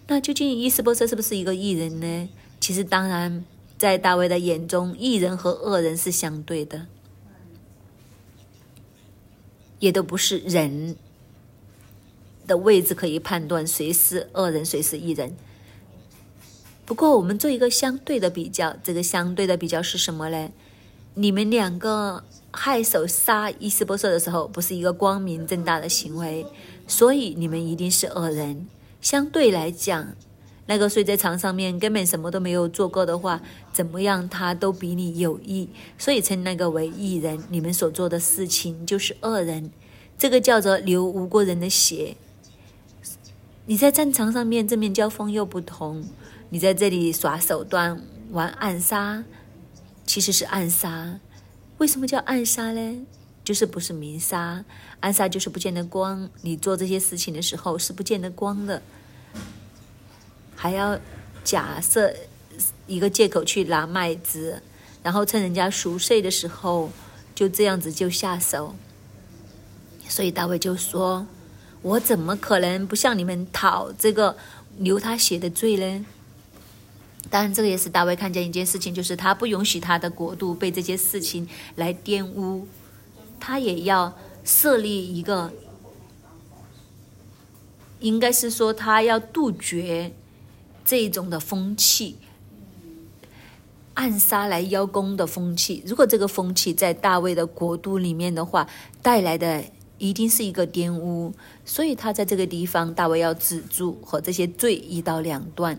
[0.08, 2.28] 那究竟伊斯波瑟是不是一个异人呢？
[2.60, 3.44] 其实，当然，
[3.78, 6.86] 在大卫的眼中，异人和恶人是相对的，
[9.78, 10.96] 也都不是人
[12.46, 15.34] 的位置可以判断谁是恶人，谁是异人。
[16.92, 20.50] 不过，我们做一个相对的比较，这个相对的比较是什么呢？
[21.14, 26.44] 你们两个害手杀伊斯波瑟的时候，不是一个光明正大的行为，
[26.86, 28.66] 所以你们一定是恶人。
[29.00, 30.08] 相对来讲，
[30.66, 33.40] 那个睡在床上面根本什么都没有做过的话，
[33.72, 37.42] 怎么样他都比你有益，所以称那个为异人。
[37.48, 39.70] 你们所做的事情就是恶人，
[40.18, 42.16] 这个叫做流无辜人的血。
[43.64, 46.04] 你在战场上面正面交锋又不同。
[46.52, 47.98] 你在这里耍手段
[48.30, 49.24] 玩暗杀，
[50.04, 51.18] 其实是暗杀。
[51.78, 53.06] 为什么叫暗杀呢？
[53.42, 54.62] 就是不是明杀，
[55.00, 56.28] 暗杀就是不见得光。
[56.42, 58.82] 你做这些事情的时候是不见得光的，
[60.54, 61.00] 还要
[61.42, 62.14] 假设
[62.86, 64.62] 一个借口去拿麦子，
[65.02, 66.90] 然后趁人家熟睡的时候
[67.34, 68.74] 就这样子就下手。
[70.06, 71.26] 所以大卫就说
[71.80, 74.36] ：“我怎么可能不向你们讨这个
[74.76, 76.04] 流他血的罪呢？”
[77.30, 82.66] 当然，这个也是大卫看见一件事情，就是他不允许他的国度被这些事情来玷污，
[83.40, 85.50] 他也要设立一个，
[88.00, 90.12] 应该是说他要杜绝
[90.84, 92.16] 这种的风气，
[93.94, 95.82] 暗杀来邀功的风气。
[95.86, 98.68] 如果这个风气在大卫的国度里面的话，
[99.00, 99.64] 带来的
[99.96, 101.32] 一定是一个玷污，
[101.64, 105.78] 所以他在这个地方，大卫要止住和这些罪一刀两断。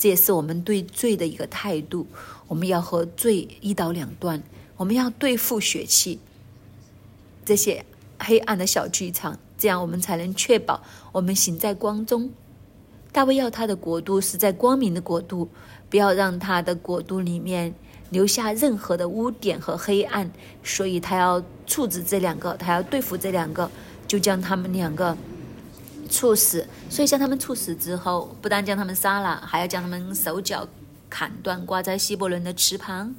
[0.00, 2.06] 这也是我们对罪的一个态度，
[2.48, 4.42] 我们要和罪一刀两断，
[4.78, 6.18] 我们要对付血气，
[7.44, 7.84] 这些
[8.18, 10.82] 黑暗的小剧场，这样我们才能确保
[11.12, 12.30] 我们行在光中。
[13.12, 15.50] 大卫要他的国度是在光明的国度，
[15.90, 17.74] 不要让他的国度里面
[18.08, 20.30] 留下任何的污点和黑暗，
[20.64, 23.70] 所以他要处置这两个，他要对付这两个，
[24.08, 25.14] 就将他们两个。
[26.10, 30.68] 处死，所以将他们处死之后，不但将他们杀了，还要将他们手脚
[31.08, 33.14] 砍断，挂在希伯伦的池旁。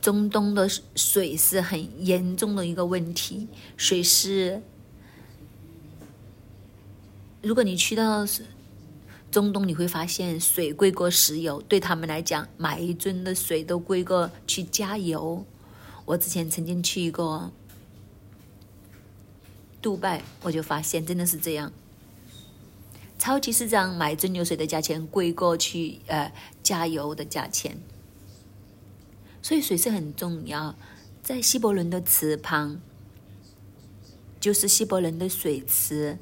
[0.00, 4.60] 中东的水是很严重的一个问题，水是，
[7.40, 8.26] 如果你去到
[9.30, 15.46] 中东，你会发现水贵过石油，对他们来讲，买一樽的水都贵过去加油。
[16.04, 17.50] 我之前曾经去过
[19.80, 21.72] 杜拜，我就发现真的是这样。
[23.18, 27.78] 超级市场买蒸馏水的价钱贵过去呃加油的价钱，
[29.40, 30.74] 所以水是很重要。
[31.22, 32.80] 在希伯伦的池旁，
[34.40, 36.18] 就是希伯伦的水池。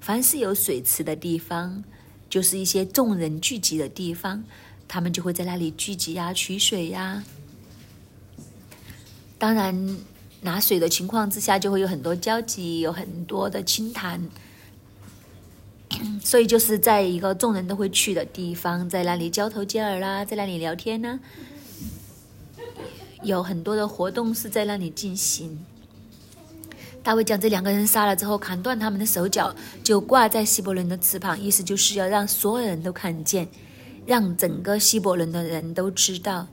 [0.00, 1.84] 凡是有水池的地方，
[2.30, 4.42] 就是一些众人聚集的地方，
[4.88, 7.22] 他们就会在那里聚集呀，取水呀。
[9.40, 9.96] 当然，
[10.42, 14.28] 拿水的情况之下，就会有很多交集，有很多的倾谈，
[16.22, 21.18] 所以就是在一个众人都会去的地方，在那里交头接耳啦，在那里聊天呢，
[23.22, 25.64] 有很多的活动是在那里进行。
[27.02, 33.48] 大卫将这两个人杀了之后，砍断他们的手脚，就挂在希伯伦的翅膀，意思就是要让所有人都看见，
[34.04, 36.46] 让整个希伯伦的人都知道。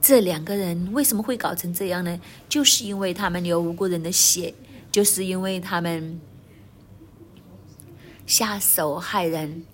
[0.00, 2.20] 这两个人为什么会搞成这样呢？
[2.48, 4.54] 就是因为他们流无辜人的血，
[4.92, 6.20] 就是因为他们
[8.24, 9.64] 下手害人，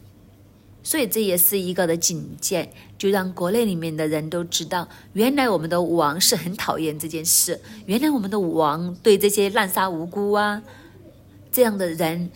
[0.82, 10.62] 所以这也是一个的警戒，就让国内里面的人都知道，原来我们的王是很讨厌这件事，原来我们的王对这些滥杀无辜啊
[11.50, 12.30] 这样的人，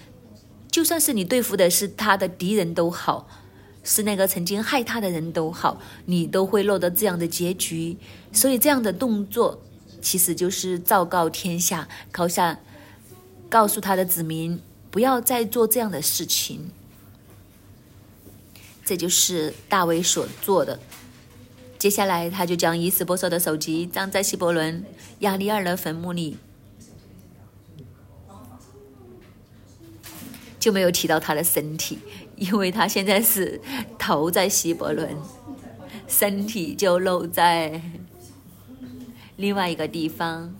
[0.70, 3.26] 就算是你对付的是他的敌人都好。
[3.86, 7.96] 是那个曾经害他的人都好，你都会落得这样的结局。
[8.32, 9.62] 所以这样的动作，
[10.02, 12.58] 其实就是昭告天下，告下，
[13.48, 14.60] 告诉他的子民，
[14.90, 16.68] 不要再做这样的事情。
[18.84, 20.80] 这就是大卫所做的。
[21.78, 24.84] 接下来，他就将伊斯波瑟的首级葬在希伯伦
[25.20, 26.36] 亚利尔的坟墓里，
[30.58, 31.98] 就没有提到他的身体，
[32.36, 33.60] 因为他现在是
[33.98, 35.16] 头在希伯伦，
[36.06, 37.80] 身体就露在
[39.36, 40.54] 另外一个地方。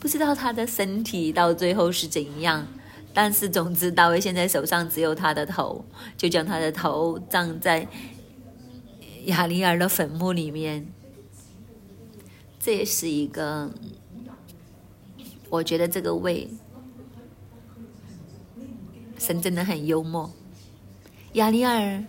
[0.00, 2.66] 不知道他的身体到最后是怎样，
[3.12, 5.84] 但是总之，大卫现在手上只有他的头，
[6.16, 7.86] 就将他的头葬在。
[9.24, 10.86] 亚利尔的坟墓里面，
[12.60, 13.68] 这也是一个，
[15.50, 16.48] 我觉得这个位
[19.18, 20.30] 神真的很幽默。
[21.32, 22.02] 亚利尔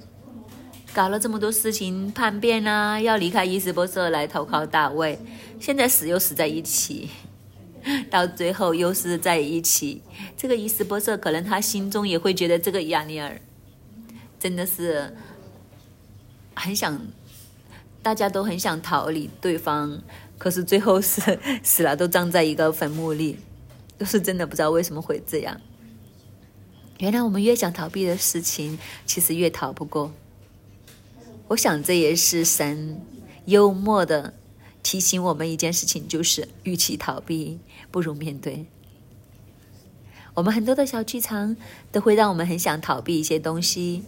[0.93, 5.19] 搞了这么多事情，叛变啊，要离开伊斯波瑟来投靠大卫，
[5.59, 7.09] 现在死又死在一起，
[8.09, 10.01] 到最后又是在一起。
[10.35, 13.39] 这个伊斯波瑟可能他心中也会觉得这个亚利尔
[14.39, 15.15] 真的是。
[16.59, 16.99] 很想，
[18.01, 20.01] 大家都很想逃离对方，
[20.39, 23.37] 可是最后是死了，都葬在一个坟墓里，
[23.95, 25.61] 都是真的不知道为什么会这样。
[26.99, 30.11] 原来我们越想逃避的事情，其实越逃不过。
[31.49, 32.99] 我想这也是神
[33.45, 34.33] 幽默的
[34.81, 37.59] 提醒我们一件事情，就是与其逃避，
[37.91, 38.65] 不如面对。
[40.33, 41.55] 我们很多的小剧场
[41.91, 44.03] 都会让我们很想逃避一些东西。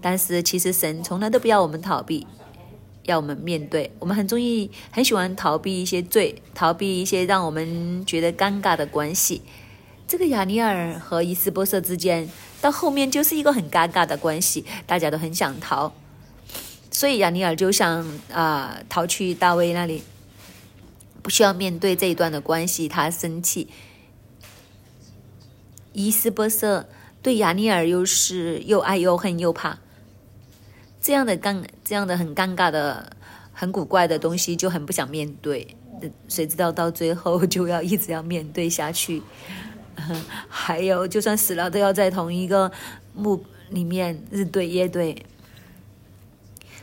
[0.00, 2.26] 但是其实神从来都不要我们逃避，
[3.04, 3.90] 要我们面对。
[3.98, 9.42] 我们很中意、很喜欢逃避一些罪，逃避一些让我们觉得尴尬的关系。
[10.10, 12.28] 这个亚尼尔和伊斯波瑟之间，
[12.60, 15.92] 到后面就是一个很尴尬的关系，大家都很想逃。
[16.90, 20.02] 所以亚尼尔就想啊，逃去大卫那里，
[21.22, 23.68] 不需要面对这一段的关系，他生气。
[25.92, 26.88] 伊斯波瑟
[27.22, 29.78] 对亚尼尔又是又爱又恨又怕。
[31.00, 33.12] 这样的尴，这样的很尴尬的、
[33.52, 35.76] 很古怪的东西，就很不想面对。
[36.26, 39.22] 谁知道到最后就要一直要面对下去？
[40.48, 42.70] 还有，就算死了，都要在同一个
[43.14, 45.24] 墓里面日对夜对。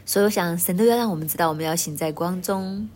[0.05, 2.89] 所以，我想神都要让我们知道，我们要行在光中。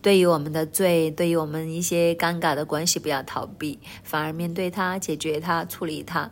[0.00, 6.28] 对于我们的罪，对于我们一些尴尬的关系，不要逃避，反而面对它，解决它，处理它。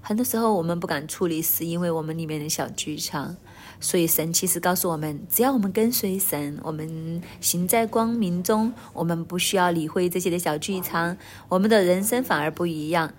[0.00, 3.36] 很多时候我们不敢处理，是因为我们里面的小剧场。
[3.80, 11.16] 所以神其实告诉我们，只要我们跟随神，我们行在光明中，我们不需要理会这些的小剧场，
[11.48, 13.12] 我们的人生反而不一样。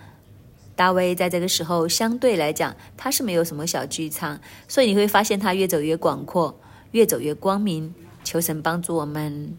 [0.75, 6.59] 大卫在这个时候相对来讲，他是没有什么小剧场，所以你会发现他越走越广阔，
[6.91, 7.93] 越走越光明。
[8.23, 9.55] 求神帮助我们，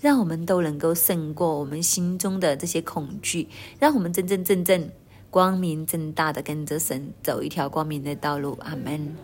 [0.00, 3.46] 让我们都能够胜过我们心中的这些恐惧，
[3.78, 4.90] 让我们真真正正。
[5.30, 9.14] 光明正大的跟着神走一条光明的道路，阿门。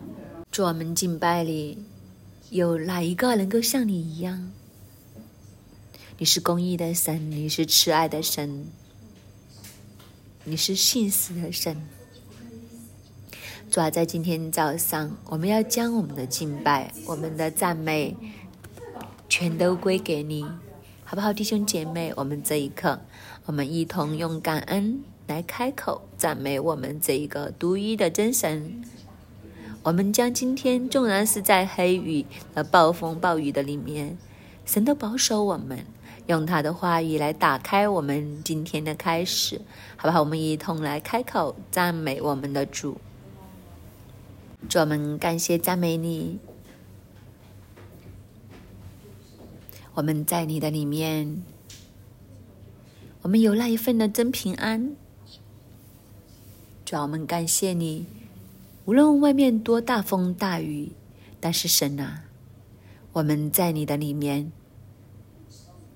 [0.50, 1.78] 祝我们敬拜里
[2.50, 4.50] 有哪一个能够像你一样？
[6.18, 8.66] 你是公义的神，你是慈爱的神，
[10.44, 11.76] 你是信实的神。
[13.70, 18.16] 主要在今天早上，我们要将我们的敬拜、我们的赞美，
[19.28, 20.44] 全都归给你，
[21.04, 22.14] 好不好，弟兄姐妹？
[22.16, 22.98] 我们这一刻，
[23.44, 25.02] 我们一同用感恩。
[25.26, 28.84] 来开口赞美我们这一个独一的真神。
[29.86, 34.18] 我们将今天纵然是在黑雨和暴风暴雨的里面，
[34.64, 35.86] 神都保守我们，
[36.26, 39.60] 用他的话语来打开我们今天的开始，
[39.96, 40.18] 好不好？
[40.18, 42.98] 我们一同来开口赞美我们的主。
[44.68, 46.40] 主，我们感谢赞美你。
[49.94, 51.44] 我们在你的里面，
[53.22, 54.96] 我们有那一份的真平安。
[56.84, 58.04] 主我们感谢你，
[58.86, 60.92] 无论外面多大风大雨，
[61.40, 62.22] 但是神啊，
[63.14, 64.52] 我们在你的里面，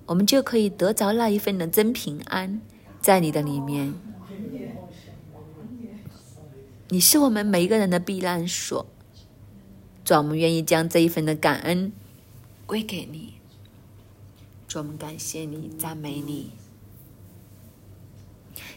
[0.07, 2.59] 我们就可以得着那一份的真平安，
[2.99, 3.93] 在你的里面，
[6.89, 8.85] 你是我们每一个人的避难所。
[10.03, 11.93] 主，我们愿意将这一份的感恩
[12.65, 13.35] 归给你。
[14.67, 16.51] 主，我们感谢你，赞美你。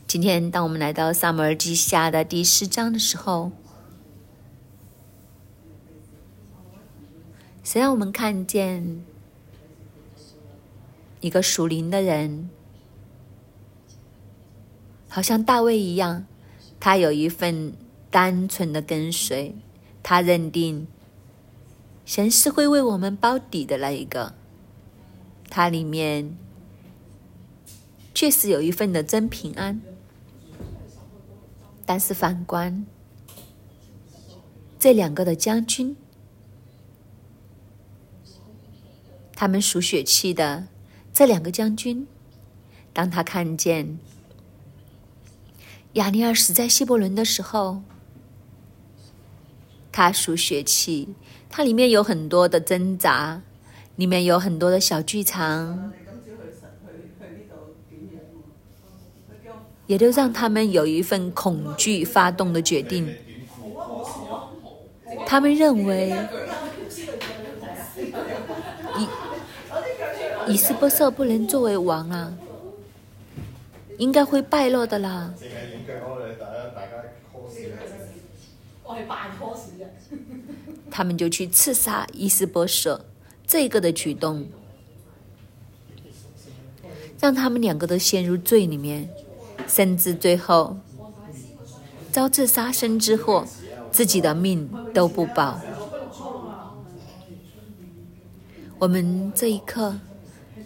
[0.06, 3.50] 今天，当我们来到《萨姆尔记下》的第四章的时候，
[7.64, 9.02] 谁让我们看见
[11.20, 12.50] 一个属灵的人，
[15.08, 16.26] 好像大卫一样，
[16.78, 17.72] 他有一份
[18.10, 19.54] 单纯的跟随，
[20.02, 20.86] 他认定
[22.04, 24.34] 神是会为我们包底的那一个，
[25.48, 26.36] 他里面
[28.12, 29.80] 确实有一份的真平安。
[31.86, 32.84] 但是反观
[34.78, 35.96] 这两个的将军，
[39.34, 40.68] 他们属血气的
[41.12, 42.06] 这两个将军，
[42.92, 43.98] 当他看见
[45.94, 47.82] 亚尼尔死在希伯伦的时候，
[49.92, 51.14] 他属血气，
[51.48, 53.42] 它里面有很多的挣扎，
[53.96, 55.92] 里面有很多的小剧场，
[59.86, 63.14] 也都让他们有一份恐惧发动的决定。
[65.26, 66.12] 他们认为
[70.48, 72.36] 以斯波瑟不能作为王啊，
[73.98, 75.32] 应该会败落的啦。
[80.90, 83.04] 他们就去刺杀伊斯波瑟，
[83.46, 84.46] 这个的举动，
[87.20, 89.08] 让他们两个都陷入罪里面，
[89.66, 90.76] 甚至最后
[92.12, 93.46] 遭致杀身之祸。
[93.90, 95.60] 自己的命都不保，
[98.80, 99.94] 我们这一刻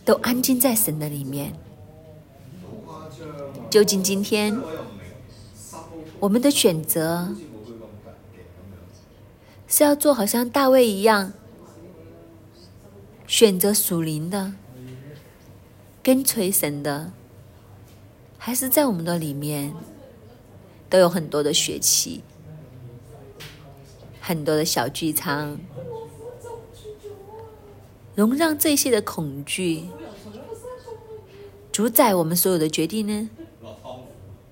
[0.08, 1.52] 都安静在神的里面。
[3.68, 4.58] 究竟今天
[6.18, 7.36] 我们的选择
[9.66, 11.34] 是要做好像大卫一样，
[13.26, 14.54] 选择属灵的，
[16.02, 17.12] 跟随神的，
[18.38, 19.74] 还是在我们的里面
[20.88, 22.22] 都有很多的血气？
[24.22, 25.58] 很多的小剧场，
[28.14, 29.84] 容让这些的恐惧
[31.78, 33.30] 主宰我们所有的决定呢？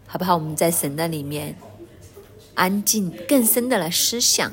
[0.06, 0.36] 好不好？
[0.36, 1.56] 我们在神的里面
[2.54, 4.52] 安静，更深的来思想。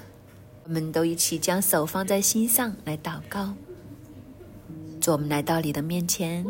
[0.63, 3.53] 我们都一起将手放在心上来祷告。
[4.99, 6.47] 主，我们来到你的面前，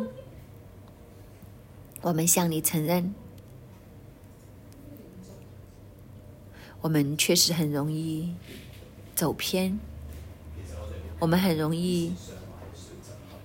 [1.99, 3.13] 我们向你承认，
[6.79, 8.33] 我们确实很容易。
[9.13, 9.77] 走偏，
[11.19, 12.13] 我们很容易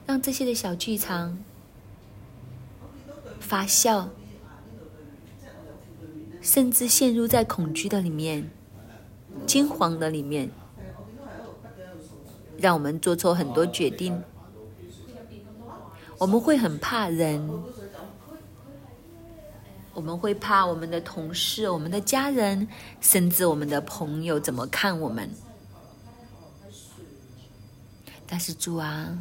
[0.06, 1.36] 让这些的小剧场
[3.40, 4.08] 发酵，
[6.40, 8.50] 甚至陷入在恐惧的里面、
[9.46, 10.50] 惊慌的里面，
[12.58, 14.22] 让我们做错很多决定。
[16.18, 17.48] 我们会很怕人，
[19.94, 22.66] 我们会怕我们的同事、我们的家人，
[23.00, 25.30] 甚至我们的朋友怎么看我们。
[28.26, 29.16] 但是主啊，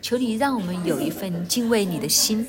[0.00, 2.46] 求你让我们有一份敬畏你的心，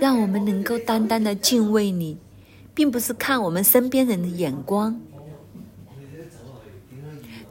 [0.00, 2.18] 让我们能够单单的敬畏你，
[2.74, 5.00] 并不是看我们身边人的眼光。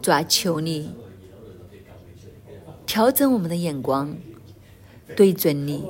[0.01, 0.91] 主啊，求你
[2.85, 4.15] 调整我们的眼光，
[5.15, 5.83] 对准你。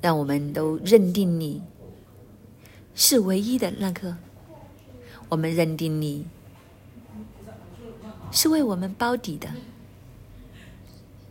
[0.00, 1.62] 让我们都认定你
[2.94, 4.16] 是唯一的那个，
[5.28, 6.26] 我们认定你
[8.30, 9.48] 是为我们包底的。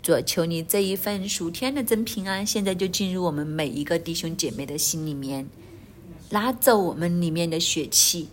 [0.01, 5.47] 主求你这一份属天的真平安，现在就进入我们每一个弟兄姐妹的心里面，
[6.31, 8.29] 拿走我们里面的血气，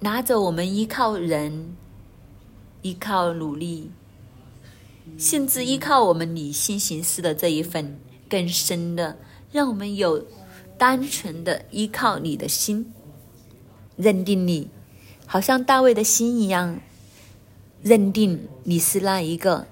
[0.00, 1.74] 拿走我们依靠人、
[2.82, 3.90] 依靠努力。
[5.18, 9.18] 甚至依靠我们理性行事的这一份更深的，
[9.54, 10.26] 让我们有
[10.76, 12.92] 单纯的依靠你的心，
[13.94, 14.68] 认定你，
[15.26, 16.80] 好像大卫的心一样，
[17.80, 19.68] 认定你是那一个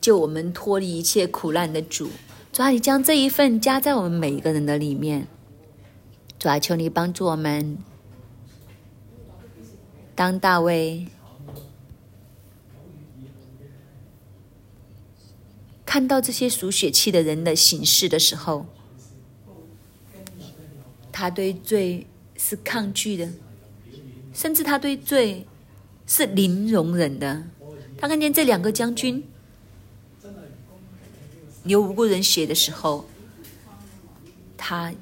[0.00, 2.08] 救我们脱离一切苦难的主。
[2.50, 5.26] 主啊，你将这一份加在我们每一个人的里面。
[6.38, 7.76] 主啊，求你帮助我们，
[10.14, 11.06] 当大卫。
[15.92, 18.64] 看到这些属血气的人的形式的时候，
[21.12, 23.28] 他对罪是抗拒的，
[24.32, 25.46] 甚至他对罪
[26.06, 27.44] 是零容忍的。
[27.98, 29.22] 他看见这两个将军
[31.62, 33.04] 流无辜人血的时候，
[34.56, 34.94] 他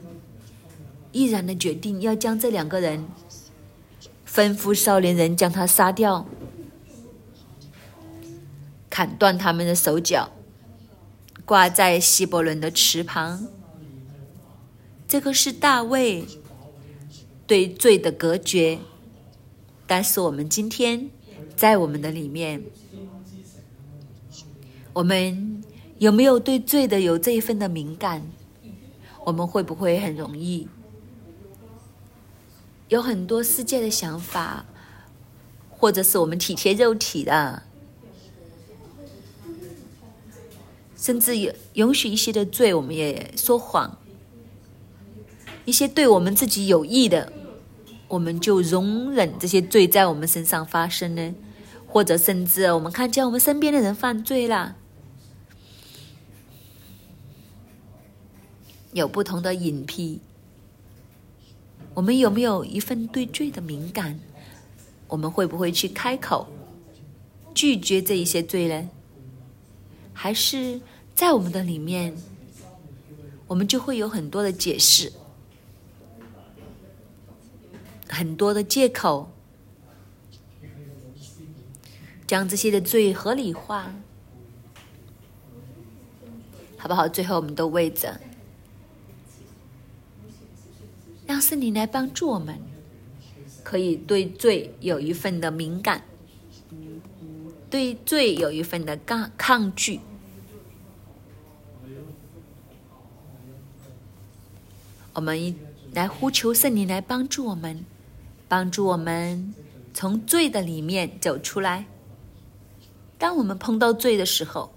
[1.12, 3.06] 毅然的决定要将这两个人
[4.26, 6.26] 吩咐少年人将他杀掉，
[8.90, 10.32] 砍断他们的手脚。
[11.50, 13.48] 挂在希伯伦的池旁，
[15.08, 16.24] 这个是大卫
[17.44, 18.78] 对罪的隔绝。
[19.84, 21.10] 但是我们今天
[21.56, 22.62] 在我们的里面，
[24.92, 25.64] 我们
[25.98, 28.22] 有没有对罪的有这一份的敏感？
[29.24, 30.68] 我们会不会很容易
[32.86, 34.66] 有很多世界的想法，
[35.68, 37.64] 或者是我们体贴肉体的，
[41.00, 43.96] 甚至有允许一些的罪，我们也说谎。
[45.64, 47.32] 一些对我们自己有益的，
[48.06, 51.34] 我们就容忍这些罪在我们身上发生呢？
[51.86, 54.76] 或者甚至我们看见我们身边的人犯罪了，
[58.92, 60.18] 有不同的隐蔽。
[61.94, 64.20] 我们有没有一份对罪的敏感？
[65.08, 66.46] 我们会不会去开口
[67.54, 68.90] 拒绝这一些罪呢？
[70.12, 70.80] 还是
[71.20, 72.16] 在我们的里面，
[73.46, 75.12] 我们就会有很多的解释，
[78.08, 79.30] 很多的借口，
[82.26, 83.92] 将这些的罪合理化，
[86.78, 87.06] 好不好？
[87.06, 88.18] 最后我们都为着。
[91.26, 92.58] 让圣灵来帮助我们，
[93.62, 96.02] 可以对罪有一份的敏感，
[97.68, 100.00] 对罪有一份的抗抗拒。
[105.20, 105.54] 我们
[105.92, 107.84] 来呼求圣灵来帮助我们，
[108.48, 109.54] 帮助我们
[109.92, 111.84] 从罪的里面走出来。
[113.18, 114.72] 当我们碰到罪的时候，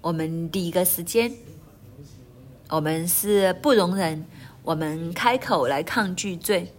[0.00, 1.32] 我们第一个时间，
[2.68, 4.26] 我们是不容忍。
[4.64, 6.72] 我们开口来抗拒罪，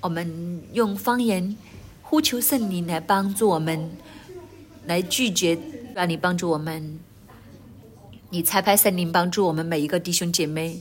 [0.00, 1.56] 我们用方言
[2.00, 3.90] 呼求圣灵来帮助我们，
[4.86, 5.58] 来拒绝
[5.96, 7.00] 让你帮助我们。
[8.30, 10.80] 你差派圣灵帮助我们每一个弟兄姐妹，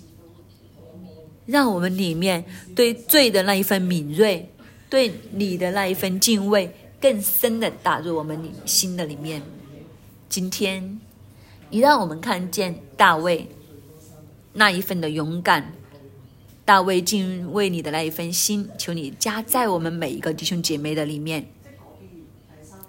[1.45, 2.45] 让我们里面
[2.75, 4.51] 对罪的那一份敏锐，
[4.89, 6.71] 对你的那一份敬畏，
[7.01, 9.41] 更深的打入我们心的里面。
[10.29, 10.99] 今天，
[11.71, 13.47] 你让我们看见大卫。
[14.53, 15.73] 那一份的勇敢，
[16.65, 21.47] 大卫敬畏你的那一份心，求你加在我们每一个弟兄姐妹的里面，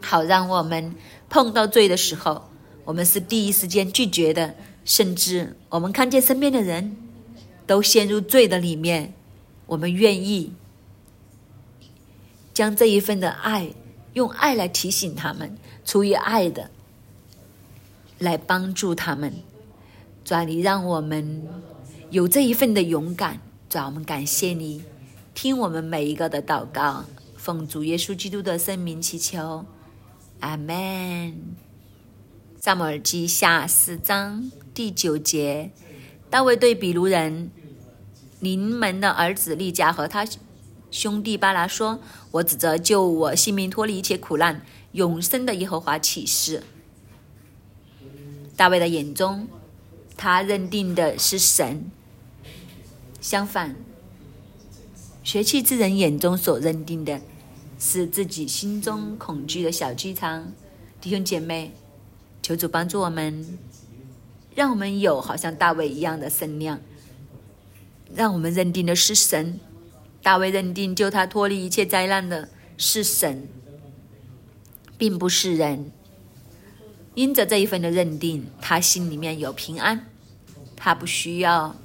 [0.00, 0.94] 好让我们
[1.28, 2.49] 碰到罪的时候，
[2.91, 6.97] 我们是第一时间拒绝的，甚至我们看见身边的人
[7.64, 9.14] 都陷入罪的里面，
[9.66, 10.53] 我们愿意
[12.53, 13.70] 将这一份的爱，
[14.14, 16.68] 用爱来提醒他们，出于爱的
[18.18, 19.32] 来帮助他们。
[20.24, 21.47] 主啊，你让我们
[22.11, 23.41] 有这一份的勇敢。
[23.68, 24.82] 主啊，我们感谢你，
[25.32, 27.05] 听我们每一个的祷告，
[27.36, 29.64] 奉主耶稣基督的圣名祈求，
[30.41, 31.69] 阿门。
[32.62, 35.70] 萨姆尔记下四章第九节，
[36.28, 37.50] 大卫对比卢人
[38.38, 40.26] 临门的儿子利加和他
[40.90, 42.00] 兄弟巴拉说
[42.32, 44.61] ：“我指着救我性命、脱离一切苦难、
[44.92, 46.62] 永生的耶和华起誓。”
[48.54, 49.48] 大卫的眼中。
[50.14, 51.90] 他认定的是神，
[53.22, 53.74] 相反，
[55.24, 57.22] 学气之人眼中所认定的，
[57.78, 60.52] 是自己心中恐惧的小剧场。
[61.00, 61.72] 弟兄姐妹，
[62.43, 63.59] 求主帮助我们，
[64.55, 66.80] 让我们有好像大卫一样的身量，
[68.14, 69.61] 让我们认定的是神。
[70.22, 73.49] 大卫认定救他脱离一切灾难的是神，
[74.99, 75.91] 并不是人。
[77.14, 80.07] 因着这一份的认定，他心里面有平安。
[80.76, 81.76] 他不需要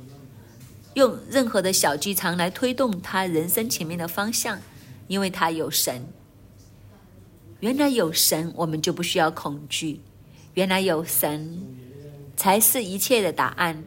[0.94, 4.60] 用任何的小剧场来推动他人生前面的方向，
[5.08, 6.06] 因为他有神。
[7.62, 10.02] 原来有神，我们就不需要恐惧。
[10.56, 11.62] 原来有神，
[12.38, 13.84] 才是一切的答案。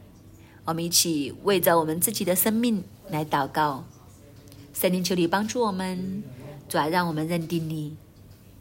[0.67, 3.85] 我们一起为着我们自己的生命来祷告。
[4.75, 6.23] 神灵，求你帮助我们，
[6.69, 7.97] 主要让我们认定你。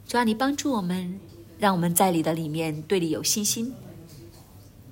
[0.07, 1.19] 主要你帮助我们，
[1.59, 3.73] 让我们在你的里面对你有信心，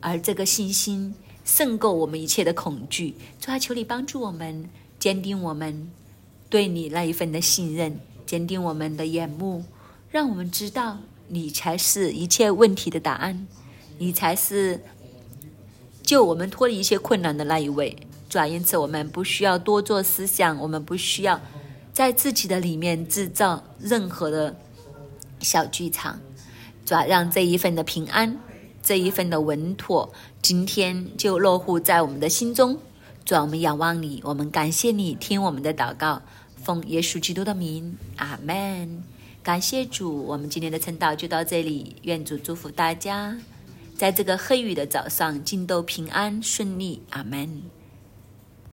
[0.01, 1.15] 而这个信心。
[1.45, 5.91] 胜过我们一切的恐惧，主啊，求你帮助我们，坚定我们
[6.49, 9.63] 对你那一份的信任，坚定我们的眼目，
[10.09, 10.97] 让我们知道
[11.27, 13.47] 你才是一切问题的答案，
[13.97, 14.83] 你才是
[16.03, 17.95] 救我们脱离一切困难的那一位。
[18.29, 21.39] 主啊，因此我们不需要多做思想，我们不需要
[21.93, 24.55] 在自己的里面制造任何的
[25.39, 26.19] 小剧场。
[26.85, 28.37] 主啊，让这一份的平安。
[28.83, 30.13] 这一份的稳妥，
[30.43, 32.77] 今天就落户在我们的心中。
[33.25, 36.21] 主，我们仰望你，我们感谢你，听我们的祷告，
[36.63, 39.03] 奉耶稣基督的名，阿门。
[39.45, 41.97] 感谢主，我们今天的晨祷就到这里。
[42.01, 43.37] 愿主祝福大家，
[43.95, 47.03] 在这个黑雨的早上，进都平安顺利。
[47.11, 47.74] 阿门。